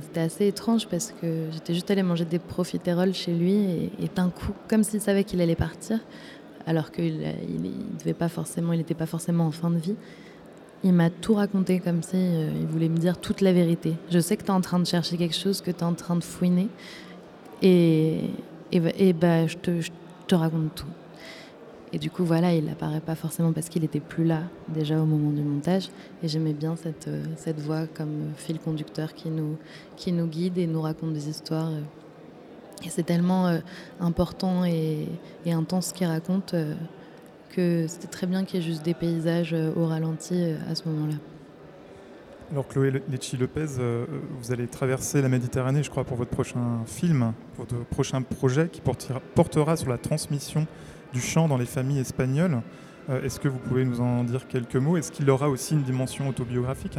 c'était 0.00 0.20
assez 0.20 0.46
étrange 0.46 0.88
parce 0.88 1.12
que 1.20 1.48
j'étais 1.52 1.74
juste 1.74 1.90
allée 1.90 2.02
manger 2.02 2.24
des 2.24 2.38
profiteroles 2.38 3.12
chez 3.12 3.34
lui 3.34 3.52
et, 3.52 4.08
d'un 4.14 4.30
coup, 4.30 4.52
comme 4.68 4.82
s'il 4.82 5.02
savait 5.02 5.22
qu'il 5.22 5.42
allait 5.42 5.54
partir, 5.54 5.98
alors 6.66 6.90
qu'il 6.90 7.18
n'était 7.18 8.14
pas 8.14 8.30
forcément, 8.30 8.72
il 8.72 8.82
pas 8.84 9.04
forcément 9.04 9.46
en 9.46 9.50
fin 9.50 9.70
de 9.70 9.76
vie, 9.76 9.96
il 10.82 10.94
m'a 10.94 11.10
tout 11.10 11.34
raconté 11.34 11.78
comme 11.78 12.02
si 12.02 12.16
il 12.16 12.66
voulait 12.66 12.88
me 12.88 12.96
dire 12.96 13.18
toute 13.18 13.42
la 13.42 13.52
vérité. 13.52 13.94
Je 14.10 14.18
sais 14.18 14.38
que 14.38 14.44
tu 14.44 14.48
es 14.48 14.52
en 14.52 14.62
train 14.62 14.78
de 14.78 14.86
chercher 14.86 15.18
quelque 15.18 15.36
chose, 15.36 15.60
que 15.60 15.70
tu 15.70 15.80
es 15.80 15.84
en 15.84 15.92
train 15.92 16.16
de 16.16 16.24
fouiner, 16.24 16.68
et, 17.60 18.30
et, 18.72 19.12
bah, 19.12 19.46
je, 19.46 19.58
te, 19.58 19.80
je 19.82 19.90
te 20.26 20.34
raconte 20.34 20.74
tout. 20.74 20.86
Et 21.94 21.98
du 21.98 22.10
coup, 22.10 22.24
voilà, 22.24 22.54
il 22.54 22.68
apparaît 22.70 23.00
pas 23.00 23.14
forcément 23.14 23.52
parce 23.52 23.68
qu'il 23.68 23.84
était 23.84 24.00
plus 24.00 24.24
là 24.24 24.44
déjà 24.68 24.98
au 24.98 25.04
moment 25.04 25.30
du 25.30 25.42
montage. 25.42 25.90
Et 26.22 26.28
j'aimais 26.28 26.54
bien 26.54 26.74
cette, 26.74 27.08
euh, 27.08 27.22
cette 27.36 27.60
voix 27.60 27.86
comme 27.86 28.32
fil 28.36 28.58
conducteur 28.58 29.12
qui 29.12 29.28
nous, 29.28 29.58
qui 29.96 30.12
nous 30.12 30.26
guide 30.26 30.56
et 30.56 30.66
nous 30.66 30.80
raconte 30.80 31.12
des 31.12 31.28
histoires. 31.28 31.70
Et 32.82 32.88
c'est 32.88 33.02
tellement 33.02 33.46
euh, 33.46 33.58
important 34.00 34.64
et, 34.64 35.06
intense 35.46 35.88
ce 35.88 35.94
qu'il 35.94 36.06
raconte 36.06 36.54
euh, 36.54 36.74
que 37.50 37.86
c'était 37.86 38.08
très 38.08 38.26
bien 38.26 38.44
qu'il 38.46 38.60
y 38.60 38.62
ait 38.62 38.66
juste 38.66 38.84
des 38.84 38.94
paysages 38.94 39.54
au 39.76 39.86
ralenti 39.86 40.42
à 40.70 40.74
ce 40.74 40.88
moment-là. 40.88 41.16
Alors 42.50 42.66
Chloé 42.68 43.02
Lecci 43.10 43.36
Lopez, 43.36 43.66
vous 44.40 44.52
allez 44.52 44.66
traverser 44.66 45.22
la 45.22 45.28
Méditerranée, 45.28 45.82
je 45.82 45.90
crois, 45.90 46.04
pour 46.04 46.16
votre 46.16 46.30
prochain 46.30 46.80
film, 46.86 47.32
votre 47.56 47.76
prochain 47.84 48.22
projet 48.22 48.68
qui 48.68 48.82
portera 49.34 49.76
sur 49.76 49.88
la 49.90 49.98
transmission 49.98 50.66
du 51.12 51.20
chant 51.20 51.48
dans 51.48 51.56
les 51.56 51.66
familles 51.66 52.00
espagnoles. 52.00 52.62
Euh, 53.10 53.22
est-ce 53.22 53.40
que 53.40 53.48
vous 53.48 53.58
pouvez 53.58 53.84
nous 53.84 54.00
en 54.00 54.24
dire 54.24 54.46
quelques 54.46 54.76
mots? 54.76 54.96
Est-ce 54.96 55.10
qu'il 55.10 55.28
aura 55.30 55.48
aussi 55.48 55.74
une 55.74 55.82
dimension 55.82 56.28
autobiographique? 56.28 56.98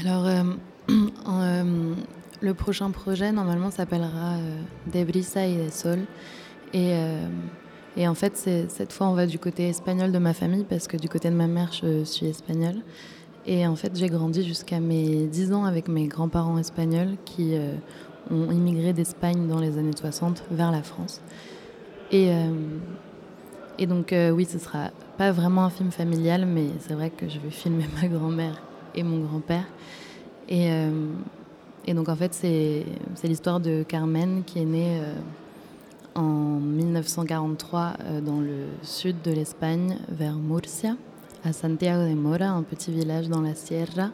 Alors, 0.00 0.26
euh, 0.26 0.42
euh, 1.28 1.94
le 2.40 2.54
prochain 2.54 2.90
projet, 2.90 3.32
normalement, 3.32 3.70
s'appellera 3.70 4.36
De 4.92 5.04
brisa 5.04 5.46
y 5.46 5.56
de 5.56 5.70
sol. 5.70 6.00
Et, 6.74 6.92
et 7.96 8.06
en 8.06 8.14
fait, 8.14 8.36
cette 8.68 8.92
fois, 8.92 9.08
on 9.08 9.14
va 9.14 9.26
du 9.26 9.38
côté 9.38 9.68
espagnol 9.68 10.12
de 10.12 10.18
ma 10.18 10.34
famille, 10.34 10.64
parce 10.64 10.86
que 10.86 10.96
du 10.96 11.08
côté 11.08 11.30
de 11.30 11.34
ma 11.34 11.46
mère, 11.46 11.72
je 11.72 12.04
suis 12.04 12.26
espagnole. 12.26 12.76
Et 13.46 13.66
en 13.66 13.74
fait, 13.74 13.96
j'ai 13.96 14.08
grandi 14.08 14.46
jusqu'à 14.46 14.78
mes 14.78 15.26
10 15.26 15.52
ans 15.54 15.64
avec 15.64 15.88
mes 15.88 16.06
grands-parents 16.06 16.58
espagnols 16.58 17.16
qui 17.24 17.56
ont 18.30 18.52
immigré 18.52 18.92
d'Espagne 18.92 19.48
dans 19.48 19.58
les 19.58 19.78
années 19.78 19.96
60 19.96 20.44
vers 20.50 20.70
la 20.70 20.82
France. 20.82 21.22
Et 22.12 22.30
et 23.78 23.86
donc, 23.86 24.12
euh, 24.12 24.30
oui, 24.30 24.44
ce 24.44 24.58
sera 24.58 24.90
pas 25.16 25.30
vraiment 25.30 25.64
un 25.64 25.70
film 25.70 25.92
familial, 25.92 26.46
mais 26.46 26.66
c'est 26.80 26.94
vrai 26.94 27.10
que 27.10 27.28
je 27.28 27.38
vais 27.38 27.50
filmer 27.50 27.86
ma 28.02 28.08
grand-mère 28.08 28.60
et 28.94 29.02
mon 29.02 29.20
grand-père. 29.20 29.66
Et, 30.48 30.72
euh, 30.72 30.90
donc, 31.94 32.08
en 32.08 32.16
fait, 32.16 32.34
c'est 32.34 32.84
l'histoire 33.24 33.60
de 33.60 33.82
Carmen 33.82 34.42
qui 34.44 34.58
est 34.58 34.64
née 34.64 35.00
euh, 35.00 35.14
en 36.14 36.58
1943 36.58 37.94
dans 38.22 38.40
le 38.40 38.66
sud 38.82 39.22
de 39.22 39.30
l'Espagne, 39.30 39.96
vers 40.08 40.34
Murcia, 40.34 40.96
à 41.44 41.52
Santiago 41.52 42.02
de 42.02 42.14
Mora, 42.14 42.46
un 42.46 42.62
petit 42.62 42.90
village 42.90 43.28
dans 43.28 43.40
la 43.40 43.54
Sierra 43.54 44.10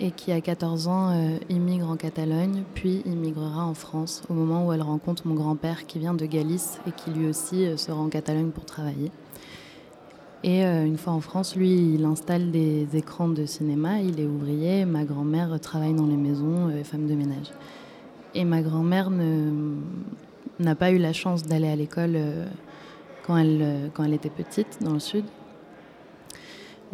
et 0.00 0.10
qui 0.10 0.32
à 0.32 0.40
14 0.40 0.88
ans 0.88 1.10
euh, 1.10 1.38
immigre 1.48 1.90
en 1.90 1.96
Catalogne, 1.96 2.64
puis 2.74 3.02
immigrera 3.06 3.64
en 3.64 3.74
France 3.74 4.22
au 4.28 4.34
moment 4.34 4.66
où 4.66 4.72
elle 4.72 4.82
rencontre 4.82 5.26
mon 5.26 5.34
grand-père 5.34 5.86
qui 5.86 5.98
vient 5.98 6.14
de 6.14 6.26
Galice 6.26 6.80
et 6.86 6.92
qui 6.92 7.10
lui 7.10 7.26
aussi 7.26 7.66
euh, 7.66 7.76
sera 7.76 7.98
en 7.98 8.08
Catalogne 8.08 8.50
pour 8.50 8.64
travailler. 8.64 9.10
Et 10.44 10.64
euh, 10.64 10.84
une 10.84 10.98
fois 10.98 11.14
en 11.14 11.20
France, 11.20 11.56
lui, 11.56 11.94
il 11.94 12.04
installe 12.04 12.50
des 12.50 12.86
écrans 12.94 13.28
de 13.28 13.46
cinéma, 13.46 14.00
il 14.00 14.20
est 14.20 14.26
ouvrier, 14.26 14.84
ma 14.84 15.04
grand-mère 15.04 15.58
travaille 15.60 15.94
dans 15.94 16.06
les 16.06 16.16
maisons, 16.16 16.70
femme 16.84 17.06
de 17.06 17.14
ménage. 17.14 17.52
Et 18.34 18.44
ma 18.44 18.60
grand-mère 18.60 19.10
n'a 19.10 20.74
pas 20.74 20.90
eu 20.90 20.98
la 20.98 21.14
chance 21.14 21.42
d'aller 21.42 21.68
à 21.68 21.74
l'école 21.74 22.18
quand 23.26 23.38
elle 23.38 24.12
était 24.12 24.30
petite 24.30 24.78
dans 24.82 24.92
le 24.92 25.00
sud. 25.00 25.24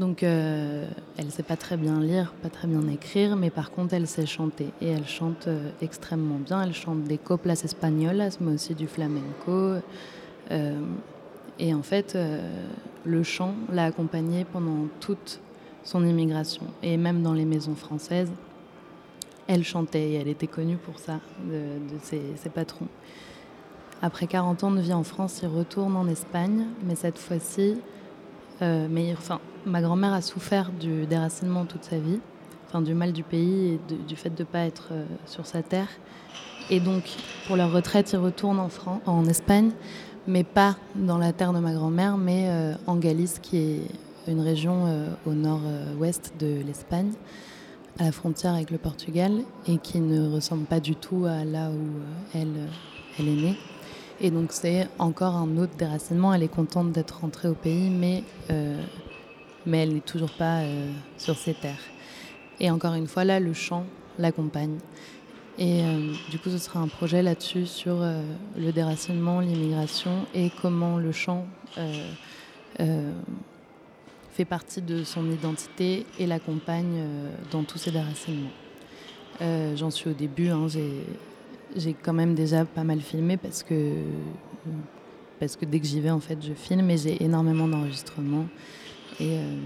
Donc 0.02 0.24
euh, 0.24 0.84
elle 1.16 1.30
sait 1.30 1.44
pas 1.44 1.56
très 1.56 1.76
bien 1.76 2.00
lire, 2.00 2.34
pas 2.42 2.48
très 2.48 2.66
bien 2.66 2.88
écrire, 2.88 3.36
mais 3.36 3.50
par 3.50 3.70
contre 3.70 3.94
elle 3.94 4.08
sait 4.08 4.26
chanter. 4.26 4.66
Et 4.80 4.88
elle 4.88 5.06
chante 5.06 5.46
euh, 5.46 5.70
extrêmement 5.80 6.38
bien. 6.38 6.60
Elle 6.60 6.74
chante 6.74 7.04
des 7.04 7.18
coplas 7.18 7.62
espagnolas, 7.62 8.36
mais 8.40 8.54
aussi 8.54 8.74
du 8.74 8.88
flamenco. 8.88 9.76
Euh, 10.50 10.80
et 11.60 11.72
en 11.72 11.84
fait, 11.84 12.18
le 13.04 13.22
chant 13.22 13.54
l'a 13.70 13.84
accompagnée 13.84 14.44
pendant 14.44 14.88
toute 14.98 15.38
son 15.84 16.04
immigration. 16.04 16.64
Et 16.82 16.96
même 16.96 17.22
dans 17.22 17.34
les 17.34 17.44
maisons 17.44 17.76
françaises, 17.76 18.32
elle 19.46 19.62
chantait 19.62 20.10
et 20.10 20.14
elle 20.14 20.26
était 20.26 20.48
connue 20.48 20.78
pour 20.78 20.98
ça, 20.98 21.20
de, 21.48 21.78
ses, 22.02 22.48
patrons. 22.48 22.88
Après 24.00 24.26
40 24.26 24.64
ans 24.64 24.72
de 24.72 24.80
vie 24.80 24.94
en 24.94 25.04
France, 25.04 25.38
il 25.44 25.48
retourne 25.48 25.94
en 25.94 26.08
Espagne, 26.08 26.64
mais 26.84 26.96
cette 26.96 27.18
fois-ci, 27.18 27.76
mais 28.60 29.12
enfin, 29.12 29.38
ma 29.66 29.80
grand-mère 29.80 30.12
a 30.12 30.20
souffert 30.20 30.70
du 30.72 31.06
déracinement 31.06 31.64
toute 31.64 31.84
sa 31.84 31.98
vie, 31.98 32.20
enfin 32.68 32.80
du 32.80 32.94
mal 32.94 33.12
du 33.12 33.22
pays 33.22 33.74
et 33.74 33.80
du 34.08 34.16
fait 34.16 34.30
de 34.30 34.42
ne 34.42 34.46
pas 34.46 34.60
être 34.60 34.88
euh, 34.92 35.04
sur 35.26 35.46
sa 35.46 35.62
terre. 35.62 35.88
Et 36.70 36.80
donc, 36.80 37.02
pour 37.46 37.56
leur 37.56 37.72
retraite, 37.72 38.12
ils 38.12 38.18
retournent 38.18 38.60
en, 38.60 38.70
en 39.06 39.26
Espagne, 39.26 39.70
mais 40.26 40.44
pas 40.44 40.76
dans 40.94 41.18
la 41.18 41.32
terre 41.32 41.52
de 41.52 41.58
ma 41.58 41.72
grand-mère, 41.72 42.16
mais 42.16 42.46
euh, 42.48 42.74
en 42.86 42.96
Galice, 42.96 43.38
qui 43.40 43.56
est 43.56 43.80
une 44.28 44.40
région 44.40 44.84
euh, 44.86 45.08
au 45.26 45.32
nord-ouest 45.32 46.32
de 46.38 46.62
l'Espagne, 46.64 47.12
à 47.98 48.04
la 48.04 48.12
frontière 48.12 48.54
avec 48.54 48.70
le 48.70 48.78
Portugal, 48.78 49.32
et 49.66 49.78
qui 49.78 50.00
ne 50.00 50.32
ressemble 50.32 50.64
pas 50.64 50.80
du 50.80 50.94
tout 50.94 51.26
à 51.26 51.44
là 51.44 51.70
où 51.70 52.38
elle, 52.38 52.68
elle 53.18 53.28
est 53.28 53.42
née. 53.42 53.58
Et 54.20 54.30
donc 54.30 54.52
c'est 54.52 54.88
encore 55.00 55.34
un 55.34 55.56
autre 55.56 55.76
déracinement. 55.76 56.32
Elle 56.32 56.44
est 56.44 56.48
contente 56.48 56.92
d'être 56.92 57.20
rentrée 57.20 57.48
au 57.48 57.54
pays, 57.54 57.90
mais 57.90 58.22
mais 59.66 59.82
elle 59.82 59.94
n'est 59.94 60.00
toujours 60.00 60.30
pas 60.30 60.60
euh, 60.60 60.90
sur 61.18 61.36
ses 61.36 61.54
terres. 61.54 61.82
Et 62.60 62.70
encore 62.70 62.94
une 62.94 63.06
fois, 63.06 63.24
là, 63.24 63.40
le 63.40 63.52
chant 63.52 63.84
l'accompagne. 64.18 64.78
Et 65.58 65.82
euh, 65.82 66.12
du 66.30 66.38
coup, 66.38 66.50
ce 66.50 66.58
sera 66.58 66.80
un 66.80 66.88
projet 66.88 67.22
là-dessus 67.22 67.66
sur 67.66 68.00
euh, 68.00 68.22
le 68.56 68.72
déracinement, 68.72 69.40
l'immigration 69.40 70.26
et 70.34 70.50
comment 70.60 70.98
le 70.98 71.12
chant 71.12 71.46
fait 74.32 74.44
partie 74.46 74.80
de 74.80 75.04
son 75.04 75.30
identité 75.30 76.06
et 76.18 76.26
l'accompagne 76.26 77.04
dans 77.50 77.64
tous 77.64 77.78
ces 77.78 77.90
déracinements. 77.90 78.50
J'en 79.40 79.90
suis 79.90 80.10
au 80.10 80.14
début, 80.14 80.48
hein, 80.48 80.68
j'ai 81.76 81.94
quand 81.94 82.12
même 82.12 82.34
déjà 82.34 82.64
pas 82.64 82.84
mal 82.84 83.00
filmé 83.00 83.36
parce 83.36 83.62
que, 83.62 83.92
parce 85.38 85.56
que 85.56 85.64
dès 85.64 85.80
que 85.80 85.86
j'y 85.86 86.00
vais, 86.00 86.10
en 86.10 86.20
fait, 86.20 86.38
je 86.42 86.54
filme 86.54 86.88
et 86.90 86.96
j'ai 86.96 87.22
énormément 87.22 87.68
d'enregistrements. 87.68 88.46
Et, 89.20 89.38
euh, 89.38 89.56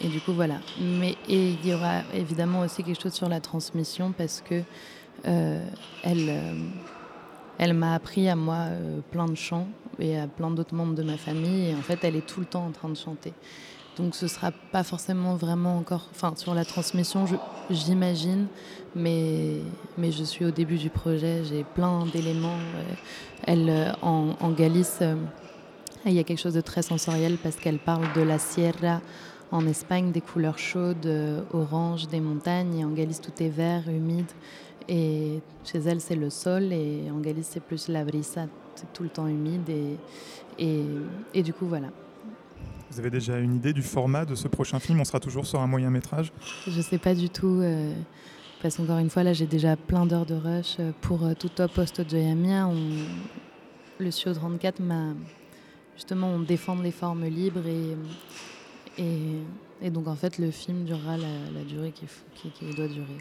et, 0.00 0.08
du 0.08 0.20
coup, 0.20 0.32
voilà. 0.32 0.56
Mais 0.80 1.16
il 1.28 1.64
y 1.66 1.74
aura 1.74 2.02
évidemment 2.14 2.60
aussi 2.60 2.82
quelque 2.82 3.00
chose 3.00 3.14
sur 3.14 3.28
la 3.28 3.40
transmission 3.40 4.12
parce 4.12 4.42
que 4.42 4.62
euh, 5.26 5.66
elle, 6.02 6.28
euh, 6.28 6.54
elle 7.58 7.74
m'a 7.74 7.94
appris 7.94 8.28
à 8.28 8.36
moi 8.36 8.66
plein 9.10 9.26
de 9.26 9.34
chants 9.34 9.68
et 9.98 10.18
à 10.18 10.26
plein 10.26 10.50
d'autres 10.50 10.74
membres 10.74 10.94
de 10.94 11.02
ma 11.02 11.16
famille. 11.16 11.70
Et 11.70 11.74
en 11.74 11.82
fait, 11.82 12.04
elle 12.04 12.16
est 12.16 12.26
tout 12.26 12.40
le 12.40 12.46
temps 12.46 12.66
en 12.66 12.70
train 12.70 12.88
de 12.88 12.96
chanter. 12.96 13.32
Donc 13.96 14.14
ce 14.14 14.28
sera 14.28 14.50
pas 14.72 14.82
forcément 14.82 15.36
vraiment 15.36 15.78
encore, 15.78 16.08
enfin 16.10 16.34
sur 16.36 16.52
la 16.52 16.66
transmission, 16.66 17.24
j'imagine, 17.70 18.46
mais, 18.94 19.54
mais 19.96 20.12
je 20.12 20.22
suis 20.22 20.44
au 20.44 20.50
début 20.50 20.76
du 20.76 20.90
projet, 20.90 21.44
j'ai 21.44 21.64
plein 21.64 22.04
d'éléments. 22.04 22.58
Elle, 23.46 23.94
en 24.02 24.50
Galice, 24.50 25.00
il 26.10 26.14
y 26.14 26.18
a 26.18 26.24
quelque 26.24 26.40
chose 26.40 26.54
de 26.54 26.60
très 26.60 26.82
sensoriel 26.82 27.36
parce 27.42 27.56
qu'elle 27.56 27.78
parle 27.78 28.12
de 28.14 28.22
la 28.22 28.38
sierra 28.38 29.00
en 29.52 29.66
Espagne, 29.66 30.12
des 30.12 30.20
couleurs 30.20 30.58
chaudes, 30.58 31.06
euh, 31.06 31.42
orange, 31.52 32.08
des 32.08 32.20
montagnes. 32.20 32.78
Et 32.78 32.84
en 32.84 32.90
Galice, 32.90 33.20
tout 33.20 33.42
est 33.42 33.48
vert, 33.48 33.88
humide. 33.88 34.30
Et 34.88 35.40
chez 35.64 35.78
elle, 35.78 36.00
c'est 36.00 36.16
le 36.16 36.30
sol. 36.30 36.72
Et 36.72 37.10
en 37.10 37.18
Galice, 37.18 37.50
c'est 37.52 37.62
plus 37.62 37.88
la 37.88 38.04
brisa, 38.04 38.46
c'est 38.74 38.92
tout 38.92 39.02
le 39.02 39.08
temps 39.08 39.26
humide. 39.26 39.68
Et, 40.58 40.84
et, 41.34 41.42
du 41.42 41.52
coup, 41.52 41.66
voilà. 41.66 41.88
Vous 42.90 42.98
avez 42.98 43.10
déjà 43.10 43.38
une 43.38 43.54
idée 43.54 43.72
du 43.72 43.82
format 43.82 44.24
de 44.24 44.34
ce 44.34 44.48
prochain 44.48 44.78
film? 44.78 45.00
On 45.00 45.04
sera 45.04 45.20
toujours 45.20 45.46
sur 45.46 45.60
un 45.60 45.66
moyen 45.66 45.90
métrage? 45.90 46.32
Je 46.66 46.76
ne 46.76 46.82
sais 46.82 46.98
pas 46.98 47.14
du 47.14 47.28
tout. 47.28 47.60
Euh, 47.60 47.92
parce 48.62 48.76
qu'encore 48.76 48.98
une 48.98 49.10
fois, 49.10 49.22
là, 49.22 49.32
j'ai 49.32 49.46
déjà 49.46 49.76
plein 49.76 50.06
d'heures 50.06 50.26
de 50.26 50.34
rush. 50.34 50.76
Pour 51.00 51.24
euh, 51.24 51.34
tout 51.34 51.48
top 51.48 51.72
post 51.72 52.00
de 52.00 52.08
Joyamia, 52.08 52.66
on... 52.66 52.76
le 53.98 54.10
CIO 54.10 54.32
34 54.34 54.80
m'a 54.80 55.14
justement 55.96 56.28
on 56.28 56.40
défend 56.40 56.76
les 56.76 56.92
formes 56.92 57.24
libres 57.24 57.66
et, 57.66 59.02
et, 59.82 59.90
donc 59.90 60.06
en 60.06 60.14
fait 60.14 60.38
le 60.38 60.50
film 60.50 60.84
durera 60.84 61.16
la, 61.16 61.64
durée 61.68 61.92
qu'il 61.92 62.74
doit 62.74 62.88
durer. 62.88 63.18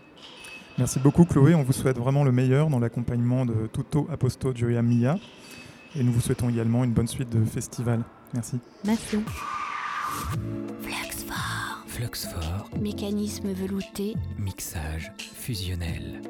Merci 0.77 0.99
beaucoup 0.99 1.25
Chloé, 1.25 1.55
on 1.55 1.63
vous 1.63 1.73
souhaite 1.73 1.97
vraiment 1.97 2.23
le 2.23 2.31
meilleur 2.31 2.69
dans 2.69 2.79
l'accompagnement 2.79 3.45
de 3.45 3.67
Tutto 3.73 4.07
Aposto 4.11 4.53
Gioia 4.53 4.81
Mia 4.81 5.17
et 5.95 6.03
nous 6.03 6.11
vous 6.11 6.21
souhaitons 6.21 6.49
également 6.49 6.83
une 6.83 6.91
bonne 6.91 7.07
suite 7.07 7.29
de 7.29 7.43
festival. 7.45 8.03
Merci. 8.33 8.59
Merci. 8.83 9.17
Fluxfort. 10.81 11.83
Fluxfort, 11.87 12.69
Mécanisme 12.81 13.53
velouté. 13.53 14.15
mixage 14.37 15.13
fusionnel. 15.17 16.21